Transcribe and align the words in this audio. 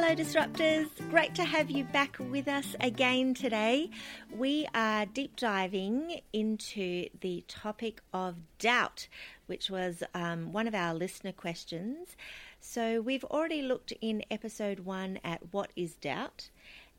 Hello, 0.00 0.14
Disruptors. 0.14 0.86
Great 1.10 1.34
to 1.34 1.42
have 1.42 1.72
you 1.72 1.82
back 1.82 2.18
with 2.20 2.46
us 2.46 2.76
again 2.78 3.34
today. 3.34 3.90
We 4.32 4.68
are 4.72 5.06
deep 5.06 5.34
diving 5.34 6.20
into 6.32 7.08
the 7.20 7.42
topic 7.48 8.00
of 8.14 8.36
doubt, 8.60 9.08
which 9.46 9.68
was 9.70 10.04
um, 10.14 10.52
one 10.52 10.68
of 10.68 10.74
our 10.74 10.94
listener 10.94 11.32
questions. 11.32 12.14
So, 12.60 13.00
we've 13.00 13.24
already 13.24 13.60
looked 13.60 13.92
in 14.00 14.22
episode 14.30 14.78
one 14.78 15.18
at 15.24 15.52
what 15.52 15.72
is 15.74 15.96
doubt, 15.96 16.48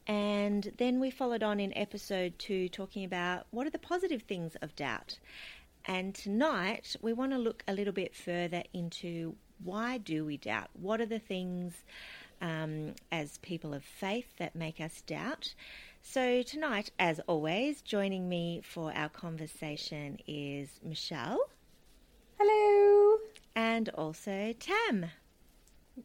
and 0.06 0.74
then 0.78 1.00
we 1.00 1.10
followed 1.10 1.42
on 1.42 1.62
in 1.62 1.76
episode 1.78 2.38
two 2.38 2.68
talking 2.68 3.06
about 3.06 3.48
what 3.52 3.66
are 3.66 3.72
the 3.72 3.80
positive 3.80 4.24
things 4.24 4.58
of 4.62 4.76
doubt. 4.76 5.20
And 5.86 6.14
tonight 6.14 6.98
we 7.02 7.14
want 7.14 7.32
to 7.32 7.38
look 7.38 7.64
a 7.66 7.74
little 7.74 7.94
bit 7.94 8.14
further 8.14 8.64
into 8.74 9.38
why 9.64 9.98
do 9.98 10.26
we 10.26 10.38
doubt? 10.38 10.70
What 10.74 11.02
are 11.02 11.06
the 11.06 11.20
things 11.20 11.84
um, 12.42 12.94
as 13.12 13.38
people 13.40 13.74
of 13.74 13.84
faith 13.84 14.36
that 14.38 14.56
make 14.56 14.80
us 14.80 15.02
doubt. 15.02 15.54
So, 16.02 16.42
tonight, 16.42 16.92
as 16.98 17.20
always, 17.28 17.82
joining 17.82 18.30
me 18.30 18.62
for 18.64 18.92
our 18.94 19.10
conversation 19.10 20.18
is 20.28 20.80
Michelle. 20.84 21.40
Hello. 22.40 23.18
And 23.56 23.90
also 23.90 24.54
Tam. 24.60 25.08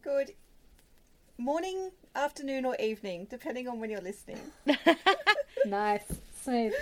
Good 0.01 0.33
morning, 1.37 1.91
afternoon, 2.13 2.65
or 2.65 2.75
evening, 2.75 3.27
depending 3.29 3.67
on 3.67 3.79
when 3.79 3.89
you're 3.89 4.01
listening. 4.01 4.39
nice. 5.65 6.03
Smooth. 6.41 6.73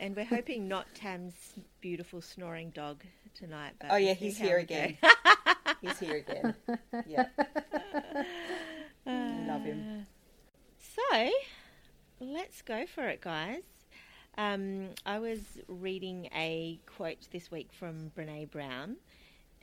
And 0.00 0.14
we're 0.14 0.24
hoping 0.24 0.68
not 0.68 0.86
Tam's 0.94 1.54
beautiful 1.80 2.20
snoring 2.20 2.70
dog 2.70 3.02
tonight. 3.34 3.72
oh, 3.90 3.96
yeah, 3.96 4.14
he's 4.14 4.36
here 4.36 4.58
again. 4.58 4.96
he's 5.80 5.98
here 5.98 6.16
again. 6.16 6.54
Yeah. 7.06 7.26
Love 9.58 9.66
him. 9.66 10.06
So, 10.78 11.30
let's 12.20 12.62
go 12.62 12.86
for 12.86 13.08
it, 13.08 13.20
guys. 13.20 13.62
Um, 14.36 14.90
I 15.04 15.18
was 15.18 15.40
reading 15.66 16.28
a 16.32 16.78
quote 16.86 17.26
this 17.32 17.50
week 17.50 17.70
from 17.72 18.12
Brene 18.16 18.48
Brown, 18.52 18.98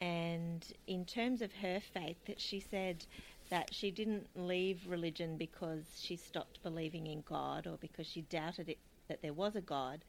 and 0.01 0.65
in 0.85 1.05
terms 1.05 1.41
of 1.41 1.53
her 1.53 1.79
faith, 1.79 2.17
that 2.27 2.41
she 2.41 2.59
said 2.59 3.05
that 3.49 3.73
she 3.73 3.89
didn't 3.89 4.27
leave 4.35 4.81
religion 4.85 5.37
because 5.37 5.85
she 5.97 6.17
stopped 6.17 6.61
believing 6.61 7.07
in 7.07 7.23
God 7.25 7.65
or 7.65 7.77
because 7.77 8.05
she 8.05 8.23
doubted 8.23 8.67
it, 8.67 8.79
that 9.07 9.21
there 9.21 9.31
was 9.31 9.55
a 9.55 9.61
God, 9.61 10.03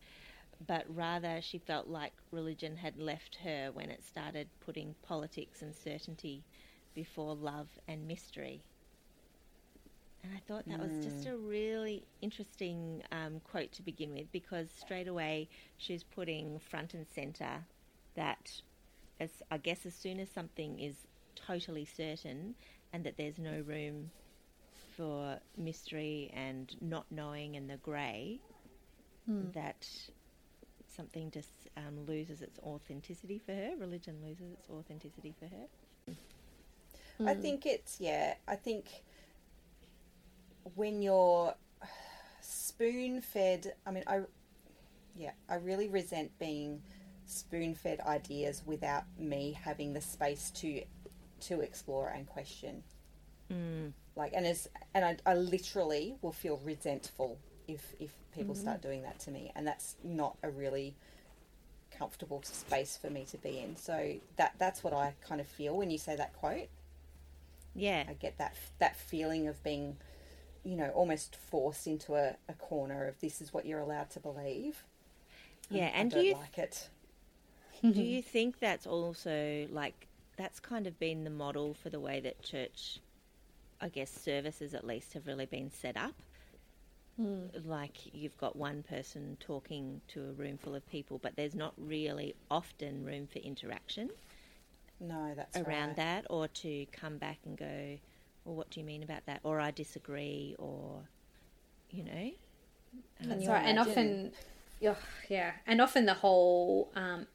but 0.66 0.84
rather 0.88 1.40
she 1.40 1.58
felt 1.58 1.86
like 1.86 2.12
religion 2.32 2.76
had 2.76 2.98
left 2.98 3.36
her 3.44 3.70
when 3.72 3.88
it 3.90 4.02
started 4.04 4.48
putting 4.58 4.96
politics 5.02 5.62
and 5.62 5.76
certainty 5.76 6.42
before 6.92 7.36
love 7.36 7.68
and 7.86 8.08
mystery. 8.08 8.62
And 10.26 10.36
I 10.36 10.40
thought 10.48 10.66
that 10.66 10.80
mm. 10.80 10.96
was 10.96 11.04
just 11.04 11.26
hmm. 11.26 11.34
a 11.34 11.36
really 11.36 12.04
interesting 12.20 13.02
um, 13.12 13.40
quote 13.44 13.70
to 13.72 13.82
begin 13.82 14.12
with 14.14 14.30
because 14.32 14.68
straight 14.76 15.08
away 15.08 15.48
she's 15.76 16.02
putting 16.02 16.58
front 16.58 16.94
and 16.94 17.06
center 17.14 17.64
that, 18.14 18.50
as 19.20 19.30
I 19.50 19.58
guess, 19.58 19.86
as 19.86 19.94
soon 19.94 20.18
as 20.18 20.28
something 20.30 20.80
is 20.80 20.94
totally 21.36 21.84
certain 21.84 22.54
and 22.92 23.04
that 23.04 23.16
there's 23.16 23.38
no 23.38 23.62
room 23.66 24.10
for 24.96 25.38
mystery 25.56 26.32
and 26.34 26.74
not 26.80 27.06
knowing 27.10 27.56
and 27.56 27.68
the 27.68 27.76
grey, 27.76 28.40
mm. 29.30 29.52
that 29.52 29.86
something 30.96 31.30
just 31.30 31.68
um, 31.76 32.04
loses 32.06 32.42
its 32.42 32.58
authenticity 32.60 33.38
for 33.38 33.52
her. 33.52 33.72
Religion 33.78 34.16
loses 34.24 34.52
its 34.52 34.68
authenticity 34.70 35.34
for 35.38 35.44
her. 35.44 36.14
Mm. 37.20 37.28
I 37.28 37.34
think 37.34 37.64
it's 37.64 37.98
yeah. 38.00 38.34
I 38.48 38.56
think 38.56 39.02
when 40.74 41.02
you're 41.02 41.54
spoon 42.40 43.20
fed, 43.20 43.74
I 43.86 43.90
mean, 43.90 44.04
I, 44.06 44.20
yeah, 45.16 45.32
I 45.48 45.54
really 45.56 45.88
resent 45.88 46.30
being 46.38 46.82
spoon 47.26 47.74
fed 47.74 48.00
ideas 48.00 48.62
without 48.66 49.04
me 49.18 49.58
having 49.62 49.92
the 49.92 50.00
space 50.00 50.50
to, 50.56 50.82
to 51.40 51.60
explore 51.60 52.08
and 52.08 52.26
question. 52.26 52.82
Mm. 53.50 53.92
Like, 54.14 54.32
and 54.34 54.46
as, 54.46 54.68
and 54.94 55.04
I, 55.04 55.16
I 55.24 55.34
literally 55.34 56.16
will 56.22 56.32
feel 56.32 56.60
resentful 56.64 57.38
if, 57.68 57.94
if 57.98 58.10
people 58.34 58.54
mm. 58.54 58.58
start 58.58 58.82
doing 58.82 59.02
that 59.02 59.18
to 59.20 59.30
me. 59.30 59.52
And 59.54 59.66
that's 59.66 59.96
not 60.04 60.36
a 60.42 60.50
really 60.50 60.94
comfortable 61.96 62.42
space 62.44 62.98
for 63.00 63.08
me 63.08 63.24
to 63.30 63.38
be 63.38 63.58
in. 63.58 63.76
So 63.76 64.14
that, 64.36 64.54
that's 64.58 64.84
what 64.84 64.92
I 64.92 65.14
kind 65.26 65.40
of 65.40 65.46
feel 65.46 65.76
when 65.76 65.90
you 65.90 65.98
say 65.98 66.16
that 66.16 66.34
quote. 66.34 66.68
Yeah. 67.74 68.04
I 68.08 68.14
get 68.14 68.38
that, 68.38 68.54
that 68.78 68.96
feeling 68.96 69.48
of 69.48 69.62
being, 69.62 69.96
you 70.66 70.76
know, 70.76 70.88
almost 70.90 71.36
forced 71.36 71.86
into 71.86 72.16
a, 72.16 72.34
a 72.48 72.52
corner 72.54 73.06
of 73.06 73.20
this 73.20 73.40
is 73.40 73.52
what 73.52 73.66
you're 73.66 73.78
allowed 73.78 74.10
to 74.10 74.20
believe. 74.20 74.82
Yeah, 75.70 75.90
and 75.94 76.12
I 76.12 76.16
do 76.16 76.26
you 76.26 76.34
like 76.34 76.58
it. 76.58 76.88
do 77.82 77.88
you 78.02 78.20
think 78.20 78.58
that's 78.58 78.84
also 78.84 79.68
like 79.70 80.08
that's 80.36 80.58
kind 80.58 80.88
of 80.88 80.98
been 80.98 81.22
the 81.22 81.30
model 81.30 81.74
for 81.74 81.88
the 81.88 82.00
way 82.00 82.18
that 82.20 82.42
church, 82.42 82.98
I 83.80 83.88
guess, 83.88 84.10
services 84.10 84.74
at 84.74 84.84
least 84.84 85.12
have 85.12 85.28
really 85.28 85.46
been 85.46 85.70
set 85.70 85.96
up? 85.96 86.14
Mm. 87.20 87.64
Like 87.64 88.12
you've 88.12 88.36
got 88.36 88.56
one 88.56 88.82
person 88.82 89.36
talking 89.38 90.00
to 90.08 90.20
a 90.28 90.32
room 90.32 90.58
full 90.58 90.74
of 90.74 90.84
people, 90.90 91.18
but 91.22 91.36
there's 91.36 91.54
not 91.54 91.74
really 91.78 92.34
often 92.50 93.04
room 93.04 93.28
for 93.32 93.38
interaction. 93.38 94.10
No, 94.98 95.32
that's 95.36 95.56
around 95.56 95.88
right. 95.88 95.96
that, 95.96 96.26
or 96.28 96.48
to 96.48 96.86
come 96.90 97.18
back 97.18 97.38
and 97.44 97.56
go, 97.56 97.98
well, 98.46 98.54
what 98.54 98.70
do 98.70 98.80
you 98.80 98.86
mean 98.86 99.02
about 99.02 99.26
that? 99.26 99.40
Or 99.42 99.60
I 99.60 99.72
disagree, 99.72 100.54
or, 100.58 101.02
you 101.90 102.04
know. 102.04 102.30
That's 103.20 103.46
right. 103.46 103.64
And 103.66 103.78
often, 103.78 104.32
oh, 104.86 104.96
yeah, 105.28 105.52
and 105.66 105.80
often 105.80 106.06
the 106.06 106.14
whole 106.14 106.90
um, 106.94 107.26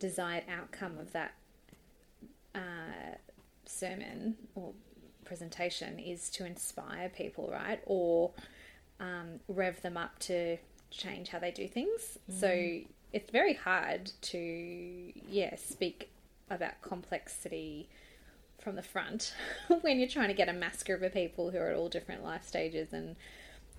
desired 0.00 0.44
outcome 0.50 0.98
of 0.98 1.12
that 1.12 1.34
uh, 2.54 3.16
sermon 3.66 4.36
or 4.54 4.72
presentation 5.24 5.98
is 5.98 6.30
to 6.30 6.46
inspire 6.46 7.08
people, 7.08 7.50
right? 7.52 7.80
Or 7.86 8.32
um, 9.00 9.40
rev 9.48 9.82
them 9.82 9.96
up 9.96 10.18
to 10.20 10.56
change 10.90 11.28
how 11.28 11.38
they 11.38 11.50
do 11.50 11.68
things. 11.68 12.18
Mm. 12.30 12.40
So 12.40 12.80
it's 13.12 13.30
very 13.30 13.54
hard 13.54 14.12
to, 14.22 15.12
yeah, 15.28 15.56
speak 15.56 16.10
about 16.50 16.80
complexity 16.82 17.88
from 18.64 18.76
the 18.76 18.82
front 18.82 19.34
when 19.82 19.98
you're 19.98 20.08
trying 20.08 20.28
to 20.28 20.34
get 20.34 20.48
a 20.48 20.52
mass 20.52 20.82
group 20.82 21.02
of 21.02 21.12
people 21.12 21.50
who 21.50 21.58
are 21.58 21.68
at 21.68 21.76
all 21.76 21.88
different 21.88 22.24
life 22.24 22.44
stages 22.44 22.92
and 22.92 23.14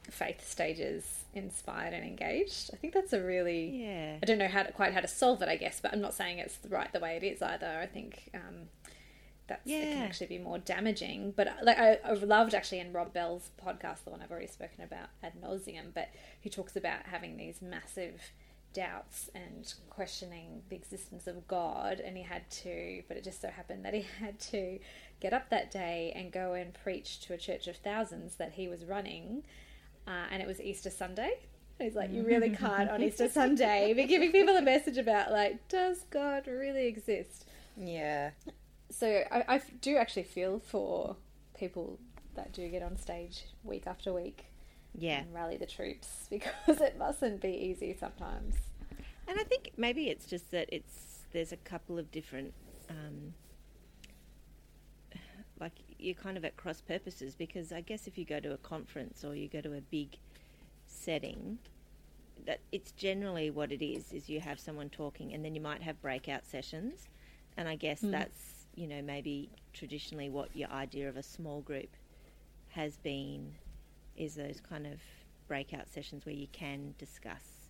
faith 0.09 0.47
stages 0.47 1.23
inspired 1.34 1.94
and 1.94 2.06
engaged. 2.06 2.69
I 2.72 2.78
think 2.78 2.94
that's 2.94 3.12
a 3.12 3.22
really 3.22 3.84
yeah. 3.84 4.18
I 4.22 4.25
don't 4.25 4.38
know 4.38 4.47
how 4.47 4.63
to, 4.63 4.72
quite 4.72 4.94
how 4.94 5.01
to 5.01 5.07
solve 5.07 5.41
it, 5.41 5.50
I 5.50 5.56
guess, 5.56 5.79
but 5.79 5.91
I'm 5.91 6.01
not 6.01 6.13
saying 6.13 6.38
it's 6.38 6.59
right 6.69 6.91
the 6.94 7.00
way 7.00 7.18
it 7.18 7.24
is 7.24 7.41
either. 7.41 7.79
I 7.81 7.88
think 7.88 8.29
um, 8.34 8.69
that's 9.47 9.66
yeah. 9.66 9.78
it 9.78 9.94
can 9.94 10.03
actually 10.03 10.28
be 10.28 10.38
more 10.38 10.59
damaging. 10.59 11.34
But 11.35 11.50
like 11.63 11.79
I, 11.79 12.00
I 12.06 12.13
loved 12.13 12.53
actually 12.53 12.79
in 12.79 12.94
Rob 12.94 13.13
Bell's 13.13 13.50
podcast, 13.63 14.03
the 14.03 14.12
one 14.12 14.22
I've 14.22 14.31
already 14.31 14.47
spoken 14.47 14.84
about 14.84 15.09
ad 15.24 15.34
nauseum, 15.41 15.94
but 15.94 16.09
he 16.40 16.50
talks 16.50 16.75
about 16.75 17.07
having 17.07 17.38
these 17.38 17.62
massive 17.62 18.22
doubts 18.75 19.30
and 19.34 19.74
questioning 19.90 20.62
the 20.69 20.75
existence 20.75 21.25
of 21.25 21.47
God, 21.47 22.00
and 22.00 22.16
he 22.16 22.22
had 22.22 22.47
to, 22.52 23.02
but 23.08 23.18
it 23.18 23.24
just 23.24 23.41
so 23.41 23.50
happened 23.50 23.86
that 23.86 23.94
he 23.94 24.06
had 24.19 24.40
to 24.52 24.78
get 25.19 25.34
up 25.34 25.50
that 25.50 25.72
day 25.72 26.13
and 26.16 26.31
go 26.31 26.53
and 26.53 26.74
preach 26.74 27.22
to 27.22 27.34
a 27.34 27.38
church 27.38 27.68
of 27.68 27.78
thousands 27.78 28.36
that 28.36 28.52
he 28.52 28.68
was 28.68 28.84
running, 28.86 29.44
uh, 30.08 30.25
and 30.30 30.44
it 30.44 30.47
was 30.47 30.62
Easter 30.62 30.91
Sunday. 30.91 31.40
He's 31.80 31.96
like, 31.96 32.12
you 32.12 32.24
really 32.24 32.52
can't 32.52 32.90
on 32.90 33.02
Easter 33.02 33.28
Sunday 33.34 33.94
be 33.94 34.06
giving 34.06 34.31
people 34.31 34.56
a 34.56 34.62
message 34.62 34.98
about 34.98 35.31
like, 35.31 35.68
does 35.68 36.06
God 36.10 36.48
really 36.48 36.88
exist? 36.88 37.45
Yeah. 37.75 38.31
So 38.92 39.24
I, 39.30 39.44
I 39.56 39.62
do 39.81 39.98
actually 39.98 40.24
feel 40.24 40.60
for 40.60 41.18
people 41.57 42.00
that 42.36 42.54
do 42.54 42.68
get 42.69 42.81
on 42.81 42.98
stage 42.98 43.45
week 43.63 43.88
after 43.88 44.13
week 44.13 44.45
yeah. 44.97 45.19
and 45.19 45.33
rally 45.33 45.57
the 45.57 45.65
troops 45.65 46.27
because 46.30 46.81
it 46.81 46.97
mustn't 46.97 47.42
be 47.42 47.50
easy 47.50 47.95
sometimes. 48.00 48.56
And 49.27 49.39
I 49.39 49.44
think 49.44 49.71
maybe 49.77 50.09
it's 50.09 50.25
just 50.25 50.51
that 50.51 50.69
it's 50.71 51.24
there's 51.31 51.51
a 51.51 51.57
couple 51.57 51.97
of 52.00 52.12
different 52.12 52.53
um, 52.89 53.33
like 55.59 55.74
you're 55.97 56.15
kind 56.15 56.38
of 56.38 56.45
at 56.45 56.57
cross 56.57 56.81
purposes 56.81 57.36
because 57.36 57.71
I 57.71 57.81
guess 57.81 58.07
if 58.07 58.18
you 58.18 58.25
go 58.25 58.39
to 58.39 58.53
a 58.53 58.57
conference 58.57 59.24
or 59.24 59.36
you 59.36 59.47
go 59.47 59.62
to 59.62 59.74
a 59.74 59.81
big 59.81 60.18
setting 60.86 61.57
that 62.45 62.59
it's 62.71 62.92
generally 62.92 63.50
what 63.50 63.71
it 63.71 63.83
is 63.83 64.13
is 64.13 64.30
you 64.30 64.39
have 64.39 64.59
someone 64.59 64.89
talking 64.89 65.33
and 65.33 65.44
then 65.44 65.56
you 65.56 65.62
might 65.62 65.81
have 65.81 66.00
breakout 66.01 66.45
sessions 66.45 67.07
and 67.57 67.68
I 67.68 67.75
guess 67.75 68.01
mm. 68.01 68.12
that's 68.12 68.68
you 68.75 68.88
know 68.88 69.01
maybe 69.01 69.50
traditionally 69.74 70.30
what 70.30 70.50
your 70.56 70.69
idea 70.69 71.09
of 71.09 71.18
a 71.18 71.24
small 71.24 71.62
group 71.62 71.89
has 72.69 72.97
been 72.97 73.53
is 74.17 74.35
those 74.35 74.62
kind 74.67 74.85
of 74.88 75.00
breakout 75.47 75.88
sessions 75.89 76.25
where 76.25 76.35
you 76.35 76.47
can 76.51 76.94
discuss, 76.97 77.69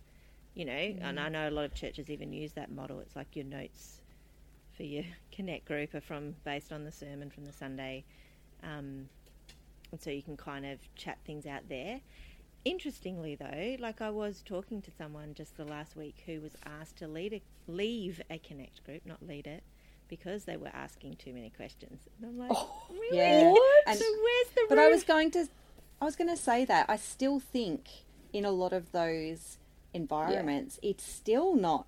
you 0.54 0.64
know, 0.64 0.72
mm. 0.72 0.98
and 1.02 1.20
I 1.20 1.28
know 1.28 1.48
a 1.48 1.50
lot 1.50 1.64
of 1.64 1.74
churches 1.74 2.10
even 2.10 2.32
use 2.32 2.52
that 2.52 2.70
model. 2.70 3.00
It's 3.00 3.16
like 3.16 3.34
your 3.34 3.44
notes 3.44 4.00
for 4.76 4.82
your 4.84 5.04
connect 5.32 5.66
group 5.66 5.94
are 5.94 6.00
from 6.00 6.34
based 6.44 6.72
on 6.72 6.84
the 6.84 6.92
sermon 6.92 7.30
from 7.30 7.44
the 7.44 7.52
Sunday, 7.52 8.04
um, 8.62 9.08
and 9.92 10.00
so 10.00 10.10
you 10.10 10.22
can 10.22 10.36
kind 10.36 10.66
of 10.66 10.78
chat 10.94 11.18
things 11.24 11.46
out 11.46 11.68
there. 11.68 12.00
Interestingly, 12.64 13.36
though, 13.36 13.76
like 13.78 14.00
I 14.00 14.10
was 14.10 14.42
talking 14.44 14.82
to 14.82 14.90
someone 14.90 15.34
just 15.34 15.56
the 15.56 15.64
last 15.64 15.94
week 15.94 16.24
who 16.26 16.40
was 16.40 16.56
asked 16.80 16.96
to 16.96 17.06
lead 17.06 17.32
a, 17.34 17.42
leave 17.70 18.20
a 18.28 18.38
Connect 18.38 18.84
group, 18.84 19.02
not 19.06 19.24
lead 19.24 19.46
it, 19.46 19.62
because 20.08 20.44
they 20.44 20.56
were 20.56 20.70
asking 20.72 21.14
too 21.14 21.32
many 21.32 21.50
questions. 21.50 22.00
And 22.18 22.28
I'm 22.28 22.38
like, 22.38 22.50
Oh, 22.52 22.68
really? 22.90 23.18
yeah. 23.18 23.54
And- 23.86 23.98
so 23.98 24.04
where's 24.04 24.48
the 24.54 24.66
But 24.68 24.78
I 24.78 24.88
was 24.88 25.04
going 25.04 25.30
to, 25.32 25.46
I 26.00 26.04
was 26.04 26.16
going 26.16 26.30
to 26.30 26.36
say 26.36 26.64
that 26.64 26.86
I 26.88 26.96
still 26.96 27.40
think 27.40 27.88
in 28.32 28.44
a 28.44 28.50
lot 28.50 28.72
of 28.72 28.92
those 28.92 29.58
environments, 29.94 30.78
it's 30.82 31.04
still 31.04 31.56
not 31.56 31.86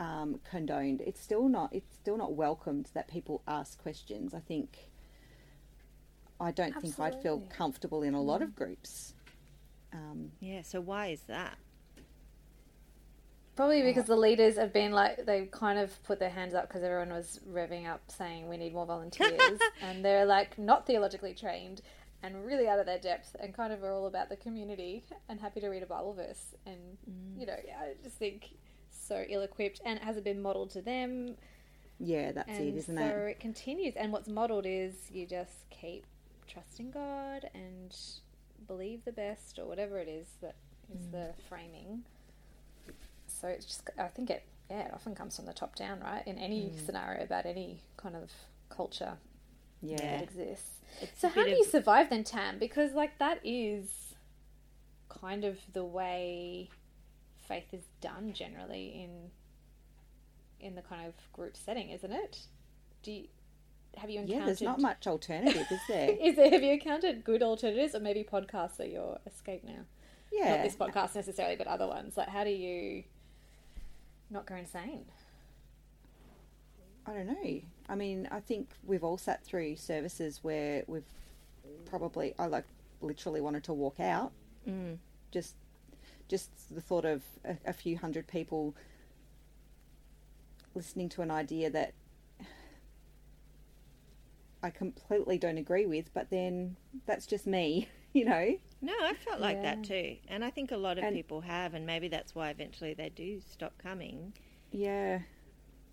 um, 0.00 0.40
condoned. 0.48 1.02
It's 1.02 1.20
still 1.20 1.48
not. 1.48 1.74
It's 1.74 1.94
still 1.94 2.16
not 2.16 2.32
welcomed 2.32 2.88
that 2.94 3.08
people 3.08 3.42
ask 3.46 3.80
questions. 3.80 4.34
I 4.34 4.40
think. 4.40 4.88
I 6.40 6.50
don't 6.50 6.74
think 6.80 6.98
I'd 6.98 7.22
feel 7.22 7.42
comfortable 7.56 8.02
in 8.02 8.14
a 8.14 8.20
lot 8.20 8.42
of 8.42 8.56
groups. 8.56 9.14
Um, 9.92 10.32
Yeah, 10.40 10.62
so 10.62 10.80
why 10.80 11.08
is 11.08 11.20
that? 11.28 11.56
Probably 13.54 13.82
because 13.82 14.06
the 14.06 14.16
leaders 14.16 14.56
have 14.56 14.72
been 14.72 14.90
like 14.90 15.26
they 15.26 15.46
kind 15.46 15.78
of 15.78 16.02
put 16.02 16.18
their 16.18 16.30
hands 16.30 16.54
up 16.54 16.66
because 16.66 16.82
everyone 16.82 17.10
was 17.10 17.38
revving 17.48 17.88
up 17.88 18.00
saying 18.08 18.48
we 18.48 18.56
need 18.56 18.74
more 18.74 18.84
volunteers, 18.84 19.60
and 19.80 20.04
they're 20.04 20.26
like 20.26 20.58
not 20.58 20.86
theologically 20.86 21.34
trained 21.34 21.80
and 22.24 22.44
really 22.44 22.66
out 22.68 22.78
of 22.78 22.86
their 22.86 22.98
depth, 22.98 23.36
and 23.40 23.54
kind 23.54 23.72
of 23.72 23.82
are 23.84 23.92
all 23.92 24.06
about 24.06 24.28
the 24.28 24.36
community 24.36 25.04
and 25.28 25.40
happy 25.40 25.60
to 25.60 25.68
read 25.68 25.82
a 25.82 25.86
Bible 25.86 26.14
verse, 26.14 26.54
and 26.66 26.98
you 27.36 27.46
know 27.46 27.56
yeah, 27.66 27.78
I 27.80 27.94
just 28.02 28.16
think 28.16 28.56
so 28.90 29.24
ill-equipped, 29.28 29.80
and 29.84 29.98
it 29.98 30.04
hasn't 30.04 30.24
been 30.24 30.40
modelled 30.40 30.70
to 30.70 30.82
them, 30.82 31.36
yeah, 31.98 32.32
that's 32.32 32.58
and 32.58 32.68
it, 32.68 32.76
isn't 32.76 32.96
so 32.98 33.04
it? 33.04 33.14
So 33.14 33.20
it 33.22 33.40
continues. 33.40 33.94
And 33.96 34.12
what's 34.12 34.28
modelled 34.28 34.66
is 34.66 34.94
you 35.10 35.26
just 35.26 35.68
keep 35.70 36.06
trusting 36.46 36.90
God 36.90 37.50
and 37.54 37.94
believe 38.66 39.04
the 39.04 39.12
best, 39.12 39.58
or 39.58 39.66
whatever 39.66 39.98
it 39.98 40.08
is 40.08 40.28
that 40.40 40.56
is 40.94 41.02
Mm. 41.06 41.10
the 41.12 41.34
framing. 41.48 42.04
So 43.26 43.48
it's 43.48 43.66
just, 43.66 43.90
I 43.98 44.08
think 44.08 44.30
it, 44.30 44.44
yeah, 44.70 44.86
it 44.86 44.94
often 44.94 45.14
comes 45.14 45.36
from 45.36 45.46
the 45.46 45.52
top 45.52 45.76
down, 45.76 46.00
right? 46.00 46.26
In 46.26 46.38
any 46.38 46.70
Mm. 46.70 46.86
scenario 46.86 47.24
about 47.24 47.46
any 47.46 47.82
kind 47.96 48.16
of 48.16 48.30
culture 48.70 49.18
Yeah. 49.84 49.96
that 50.18 50.22
exists. 50.22 50.80
It's 51.00 51.20
So 51.20 51.28
how 51.28 51.44
do 51.44 51.50
you 51.50 51.64
survive 51.64 52.10
then, 52.10 52.24
Tam? 52.24 52.58
Because 52.58 52.92
like 52.92 53.18
that 53.18 53.40
is 53.44 54.14
kind 55.08 55.44
of 55.44 55.58
the 55.72 55.84
way 55.84 56.70
faith 57.46 57.72
is 57.72 57.84
done 58.00 58.32
generally 58.32 59.02
in 59.04 59.30
in 60.60 60.74
the 60.74 60.82
kind 60.82 61.06
of 61.06 61.14
group 61.32 61.56
setting, 61.56 61.90
isn't 61.90 62.12
it? 62.12 62.38
Do 63.02 63.12
you, 63.12 63.24
have 63.98 64.08
you 64.08 64.20
encountered? 64.20 64.40
Yeah, 64.40 64.46
there's 64.46 64.62
not 64.62 64.80
much 64.80 65.06
alternative, 65.06 65.66
is 65.70 65.80
there? 65.88 66.10
Is 66.20 66.36
there, 66.36 66.50
have 66.50 66.62
you 66.62 66.72
encountered 66.72 67.22
good 67.22 67.42
alternatives, 67.42 67.94
or 67.94 68.00
maybe 68.00 68.24
podcasts 68.24 68.80
are 68.80 68.86
your 68.86 69.18
escape 69.26 69.62
now? 69.62 69.84
Yeah. 70.32 70.56
Not 70.56 70.62
this 70.64 70.74
podcast 70.74 71.14
necessarily, 71.14 71.56
but 71.56 71.66
other 71.66 71.86
ones. 71.86 72.16
Like, 72.16 72.28
how 72.28 72.44
do 72.44 72.50
you 72.50 73.04
not 74.30 74.46
go 74.46 74.56
insane? 74.56 75.04
I 77.06 77.12
don't 77.12 77.26
know. 77.26 77.60
I 77.88 77.94
mean, 77.94 78.28
I 78.30 78.40
think 78.40 78.70
we've 78.84 79.04
all 79.04 79.18
sat 79.18 79.44
through 79.44 79.76
services 79.76 80.40
where 80.42 80.84
we've 80.86 81.04
probably, 81.86 82.34
I 82.38 82.46
like 82.46 82.64
literally 83.00 83.40
wanted 83.40 83.64
to 83.64 83.72
walk 83.74 84.00
out. 84.00 84.32
Mm. 84.68 84.98
Just, 85.30 85.54
just 86.28 86.50
the 86.74 86.80
thought 86.80 87.04
of 87.04 87.22
a, 87.44 87.56
a 87.66 87.72
few 87.72 87.98
hundred 87.98 88.26
people 88.26 88.74
listening 90.74 91.08
to 91.10 91.22
an 91.22 91.30
idea 91.30 91.70
that 91.70 91.92
I 94.62 94.70
completely 94.70 95.36
don't 95.36 95.58
agree 95.58 95.84
with, 95.84 96.12
but 96.14 96.30
then 96.30 96.76
that's 97.06 97.26
just 97.26 97.46
me, 97.46 97.88
you 98.14 98.24
know. 98.24 98.56
No, 98.80 98.94
I 99.02 99.12
felt 99.14 99.40
like 99.40 99.62
that 99.62 99.84
too. 99.84 100.16
And 100.28 100.44
I 100.44 100.50
think 100.50 100.72
a 100.72 100.76
lot 100.76 100.96
of 100.98 101.04
And- 101.04 101.14
people 101.14 101.42
have, 101.42 101.74
and 101.74 101.84
maybe 101.84 102.08
that's 102.08 102.34
why 102.34 102.48
eventually 102.50 102.94
they 102.94 103.10
do 103.10 103.40
stop 103.40 103.76
coming 103.78 104.32
Yeah, 104.72 105.20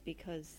because, 0.05 0.55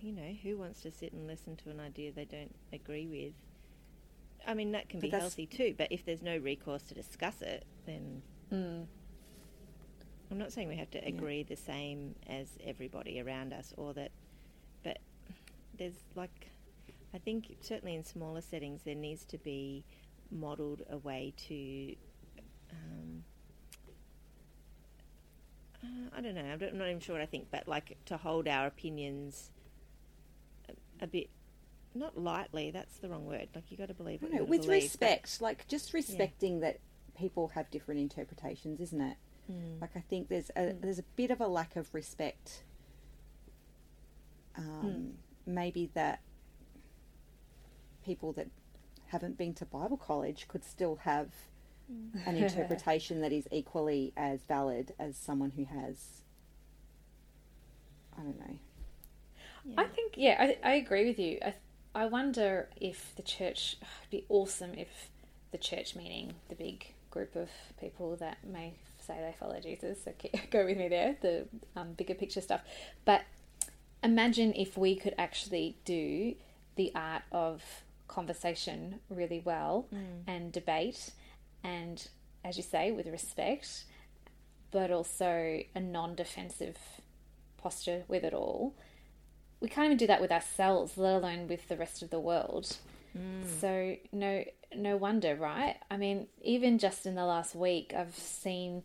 you 0.00 0.12
know, 0.12 0.36
who 0.42 0.56
wants 0.56 0.80
to 0.82 0.90
sit 0.90 1.12
and 1.12 1.26
listen 1.26 1.56
to 1.56 1.70
an 1.70 1.80
idea 1.80 2.12
they 2.12 2.24
don't 2.24 2.54
agree 2.72 3.06
with? 3.06 3.32
I 4.46 4.54
mean, 4.54 4.72
that 4.72 4.88
can 4.88 5.00
But 5.00 5.10
be 5.10 5.16
healthy 5.16 5.46
too, 5.46 5.74
but 5.76 5.88
if 5.90 6.04
there's 6.04 6.22
no 6.22 6.36
recourse 6.38 6.82
to 6.84 6.94
discuss 6.94 7.42
it, 7.42 7.64
then 7.86 8.22
Mm. 8.52 8.86
I'm 10.30 10.38
not 10.38 10.52
saying 10.52 10.68
we 10.68 10.76
have 10.76 10.90
to 10.92 10.98
agree 11.06 11.42
the 11.42 11.56
same 11.56 12.14
as 12.26 12.48
everybody 12.64 13.20
around 13.20 13.52
us 13.52 13.72
or 13.76 13.94
that, 13.94 14.10
but 14.82 14.98
there's 15.78 16.02
like, 16.14 16.50
I 17.14 17.18
think 17.18 17.56
certainly 17.60 17.94
in 17.94 18.04
smaller 18.04 18.40
settings 18.42 18.82
there 18.84 18.94
needs 18.94 19.24
to 19.26 19.38
be 19.38 19.84
modelled 20.30 20.82
a 20.90 20.98
way 20.98 21.32
to, 21.48 21.96
um, 22.72 23.24
uh, 25.82 26.16
I 26.16 26.20
don't 26.20 26.34
know, 26.34 26.42
I'm 26.44 26.78
not 26.78 26.88
even 26.88 27.00
sure 27.00 27.14
what 27.14 27.22
I 27.22 27.26
think, 27.26 27.48
but 27.50 27.66
like 27.66 27.96
to 28.06 28.16
hold 28.18 28.46
our 28.48 28.66
opinions 28.66 29.50
a, 31.00 31.06
bit, 31.06 31.28
not 31.94 32.18
lightly, 32.18 32.70
that's 32.70 32.96
the 32.98 33.08
wrong 33.08 33.26
word, 33.26 33.48
like 33.54 33.70
you 33.70 33.76
got 33.76 33.88
to 33.88 33.94
believe 33.94 34.22
what 34.22 34.32
know, 34.32 34.44
with 34.44 34.62
believe, 34.62 34.82
respect, 34.82 35.40
like 35.40 35.66
just 35.68 35.94
respecting 35.94 36.60
that 36.60 36.78
people 37.16 37.48
have 37.48 37.70
different 37.70 38.00
interpretations, 38.00 38.80
isn't 38.80 39.00
it? 39.00 39.16
Mm. 39.50 39.80
Like 39.80 39.90
I 39.96 40.00
think 40.00 40.28
there's 40.28 40.50
a 40.56 40.74
there's 40.80 40.98
a 40.98 41.04
bit 41.16 41.30
of 41.30 41.40
a 41.40 41.48
lack 41.48 41.76
of 41.76 41.92
respect. 41.94 42.62
Um, 44.56 45.14
Maybe 45.46 45.90
that 45.94 46.20
people 48.04 48.32
that 48.32 48.48
haven't 49.06 49.38
been 49.38 49.54
to 49.54 49.64
Bible 49.64 49.96
college 49.96 50.46
could 50.48 50.64
still 50.64 50.96
have 50.96 51.28
an 52.26 52.36
interpretation 52.36 53.20
that 53.22 53.32
is 53.32 53.48
equally 53.50 54.12
as 54.16 54.42
valid 54.44 54.92
as 54.98 55.16
someone 55.16 55.50
who 55.50 55.64
has. 55.64 56.22
I 58.18 58.22
don't 58.22 58.38
know. 58.38 58.58
I 59.76 59.84
think, 59.84 60.14
yeah, 60.16 60.36
I, 60.38 60.70
I 60.70 60.74
agree 60.74 61.06
with 61.06 61.18
you. 61.18 61.38
I, 61.44 61.54
I 61.94 62.06
wonder 62.06 62.68
if 62.80 63.14
the 63.16 63.22
church, 63.22 63.76
it'd 63.80 64.10
be 64.10 64.24
awesome 64.28 64.74
if 64.74 65.10
the 65.50 65.58
church, 65.58 65.94
meaning 65.96 66.34
the 66.48 66.54
big 66.54 66.94
group 67.10 67.34
of 67.36 67.48
people 67.80 68.16
that 68.16 68.38
may 68.44 68.74
say 68.98 69.14
they 69.20 69.34
follow 69.38 69.58
Jesus, 69.60 69.98
so 70.04 70.12
go 70.50 70.64
with 70.64 70.76
me 70.76 70.88
there, 70.88 71.16
the 71.20 71.46
um, 71.76 71.92
bigger 71.92 72.14
picture 72.14 72.40
stuff. 72.40 72.60
But 73.04 73.22
imagine 74.02 74.52
if 74.54 74.76
we 74.76 74.96
could 74.96 75.14
actually 75.18 75.76
do 75.84 76.34
the 76.76 76.92
art 76.94 77.22
of 77.32 77.62
conversation 78.06 79.00
really 79.10 79.40
well 79.44 79.86
and 80.26 80.52
debate, 80.52 81.10
and 81.64 82.08
as 82.44 82.56
you 82.56 82.62
say, 82.62 82.90
with 82.92 83.06
respect, 83.06 83.84
but 84.70 84.90
also 84.90 85.62
a 85.74 85.80
non 85.80 86.14
defensive 86.14 86.76
posture 87.56 88.04
with 88.06 88.24
it 88.24 88.32
all 88.32 88.74
we 89.60 89.68
can't 89.68 89.86
even 89.86 89.96
do 89.96 90.06
that 90.06 90.20
with 90.20 90.30
ourselves, 90.30 90.96
let 90.96 91.14
alone 91.14 91.48
with 91.48 91.68
the 91.68 91.76
rest 91.76 92.02
of 92.02 92.10
the 92.10 92.20
world. 92.20 92.76
Mm. 93.16 93.60
So 93.60 93.96
no, 94.12 94.44
no 94.74 94.96
wonder, 94.96 95.34
right? 95.34 95.76
I 95.90 95.96
mean, 95.96 96.28
even 96.42 96.78
just 96.78 97.06
in 97.06 97.14
the 97.14 97.24
last 97.24 97.54
week, 97.54 97.92
I've 97.96 98.14
seen 98.14 98.82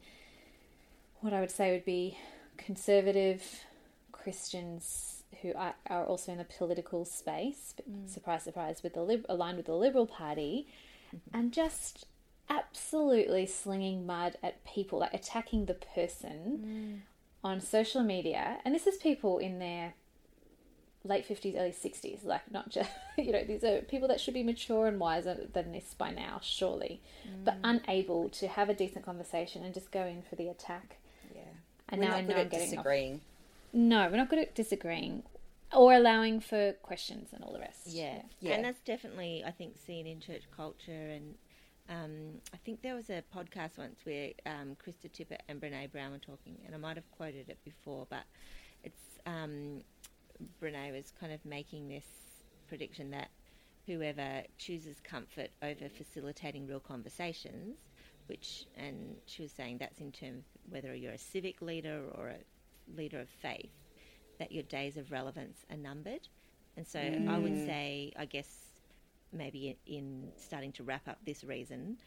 what 1.22 1.34
I 1.34 1.40
would 1.40 1.52
say 1.52 1.72
would 1.72 1.86
be 1.86 2.18
conservative 2.58 3.66
Christians 4.12 5.24
who 5.42 5.54
are, 5.56 5.76
are 5.90 6.06
also 6.06 6.32
in 6.32 6.38
the 6.38 6.46
political 6.46 7.06
space. 7.06 7.74
Mm. 7.90 8.10
Surprise, 8.10 8.44
surprise, 8.44 8.82
with 8.82 8.94
the 8.94 9.04
lib- 9.04 9.26
aligned 9.30 9.58
with 9.58 9.66
the 9.66 9.76
Liberal 9.76 10.08
Party, 10.08 10.68
mm-hmm. 11.08 11.38
and 11.38 11.52
just 11.52 12.06
absolutely 12.50 13.46
slinging 13.46 14.06
mud 14.06 14.38
at 14.42 14.64
people, 14.66 15.00
like 15.00 15.14
attacking 15.14 15.66
the 15.66 15.74
person 15.74 17.04
mm. 17.04 17.48
on 17.48 17.60
social 17.60 18.04
media. 18.04 18.60
And 18.64 18.74
this 18.74 18.88
is 18.88 18.98
people 18.98 19.38
in 19.38 19.60
their 19.60 19.94
late 21.06 21.28
50s, 21.28 21.58
early 21.58 21.72
60s, 21.72 22.24
like 22.24 22.50
not 22.52 22.70
just, 22.70 22.90
you 23.18 23.32
know, 23.32 23.44
these 23.44 23.64
are 23.64 23.82
people 23.82 24.08
that 24.08 24.20
should 24.20 24.34
be 24.34 24.44
mature 24.44 24.88
and 24.88 25.00
wiser 25.00 25.48
than 25.54 25.72
this 25.72 25.94
by 25.98 26.12
now, 26.12 26.40
surely, 26.42 27.02
but 27.44 27.58
unable 27.64 28.30
to 28.30 28.48
have 28.48 28.70
a 28.70 28.74
decent 28.74 29.06
conversation 29.06 29.64
and 29.64 29.74
just 29.74 29.92
go 29.92 30.04
in 30.06 30.22
for 30.22 30.36
the 30.36 30.48
attack. 30.48 30.98
Yeah. 31.36 31.42
And 31.90 32.02
We're 32.02 32.08
now 32.08 32.12
not 32.14 32.18
I 32.18 32.22
good 32.22 32.30
know 32.30 32.36
at 32.36 32.42
I'm 32.42 32.50
getting 32.50 32.66
off. 32.68 32.72
disagreeing. 32.72 33.22
No, 33.74 34.08
we're 34.10 34.18
not 34.18 34.30
good 34.30 34.40
at 34.40 34.56
disagreeing 34.56 35.24
or 35.76 35.94
allowing 35.94 36.40
for 36.40 36.74
questions 36.84 37.30
and 37.34 37.44
all 37.44 37.52
the 37.52 37.60
rest. 37.60 37.88
Yeah. 37.88 38.22
Yeah. 38.40 38.54
and 38.54 38.64
that's 38.66 38.80
definitely 38.82 39.44
I 39.46 39.52
think 39.52 39.76
seen 39.86 40.08
in 40.08 40.20
church 40.20 40.44
culture. 40.56 40.92
And 40.92 41.36
um, 41.90 42.12
I 42.54 42.58
think 42.58 42.82
there 42.82 42.96
was 42.96 43.10
a 43.10 43.24
podcast 43.36 43.78
once 43.78 44.00
where 44.06 44.30
um, 44.46 44.78
Krista 44.86 45.12
Tippett 45.12 45.40
and 45.50 45.60
Brene 45.60 45.92
Brown 45.92 46.12
were 46.12 46.18
talking, 46.20 46.58
and 46.66 46.74
I 46.74 46.78
might 46.78 46.96
have 46.96 47.10
quoted 47.12 47.50
it 47.50 47.58
before, 47.66 48.08
but 48.10 48.24
it's 48.84 49.02
um, 49.26 49.82
Brene 50.62 50.92
was 50.92 51.12
kind 51.20 51.34
of 51.34 51.44
making 51.46 51.88
this 51.88 52.06
prediction 52.68 53.12
that 53.12 53.30
whoever 53.86 54.44
chooses 54.58 55.00
comfort 55.04 55.50
over 55.62 55.90
facilitating 55.90 56.68
real 56.68 56.80
conversations, 56.80 57.78
which 58.28 58.66
and 58.78 59.16
she 59.26 59.42
was 59.42 59.52
saying 59.52 59.78
that's 59.78 60.00
in 60.00 60.12
terms 60.12 60.46
whether 60.70 60.96
you're 60.96 61.14
a 61.14 61.18
civic 61.18 61.62
leader 61.62 62.04
or 62.16 62.30
a 62.30 62.98
leader 62.98 63.20
of 63.20 63.30
faith, 63.30 63.72
that 64.40 64.52
your 64.52 64.64
days 64.64 64.98
of 64.98 65.12
relevance 65.12 65.66
are 65.70 65.78
numbered. 65.78 66.28
And 66.76 66.88
so 66.88 67.00
I 67.00 67.38
would 67.38 67.54
mm. 67.54 67.66
say, 67.66 68.14
I 68.18 68.26
guess, 68.26 68.50
maybe 69.32 69.78
in 69.86 70.30
starting 70.38 70.72
to 70.74 70.84
wrap 70.84 71.08
up 71.08 71.20
this 71.26 71.44
reason 71.44 71.98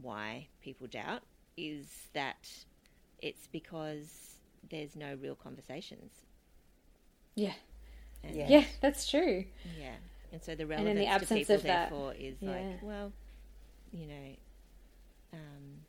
why 0.00 0.48
people 0.62 0.86
doubt 0.86 1.22
is 1.56 1.86
that 2.14 2.48
it's 3.18 3.46
because 3.48 4.36
there's 4.70 4.96
no 4.96 5.16
real 5.20 5.34
conversations. 5.34 6.12
Yeah. 7.34 7.54
And, 8.22 8.36
Yeah. 8.36 8.48
Yeah, 8.48 8.64
that's 8.80 9.08
true. 9.08 9.44
yeah. 9.78 9.94
And 10.32 10.42
so 10.42 10.54
the 10.54 10.66
relevance 10.66 10.98
the 10.98 11.26
to 11.26 11.34
people 11.34 11.54
of 11.56 11.62
that, 11.64 11.90
therefore 11.90 12.14
is 12.14 12.36
yeah. 12.40 12.50
like, 12.50 12.82
well, 12.82 13.12
you 13.92 14.06
know, 14.06 14.36
um, 15.32 15.84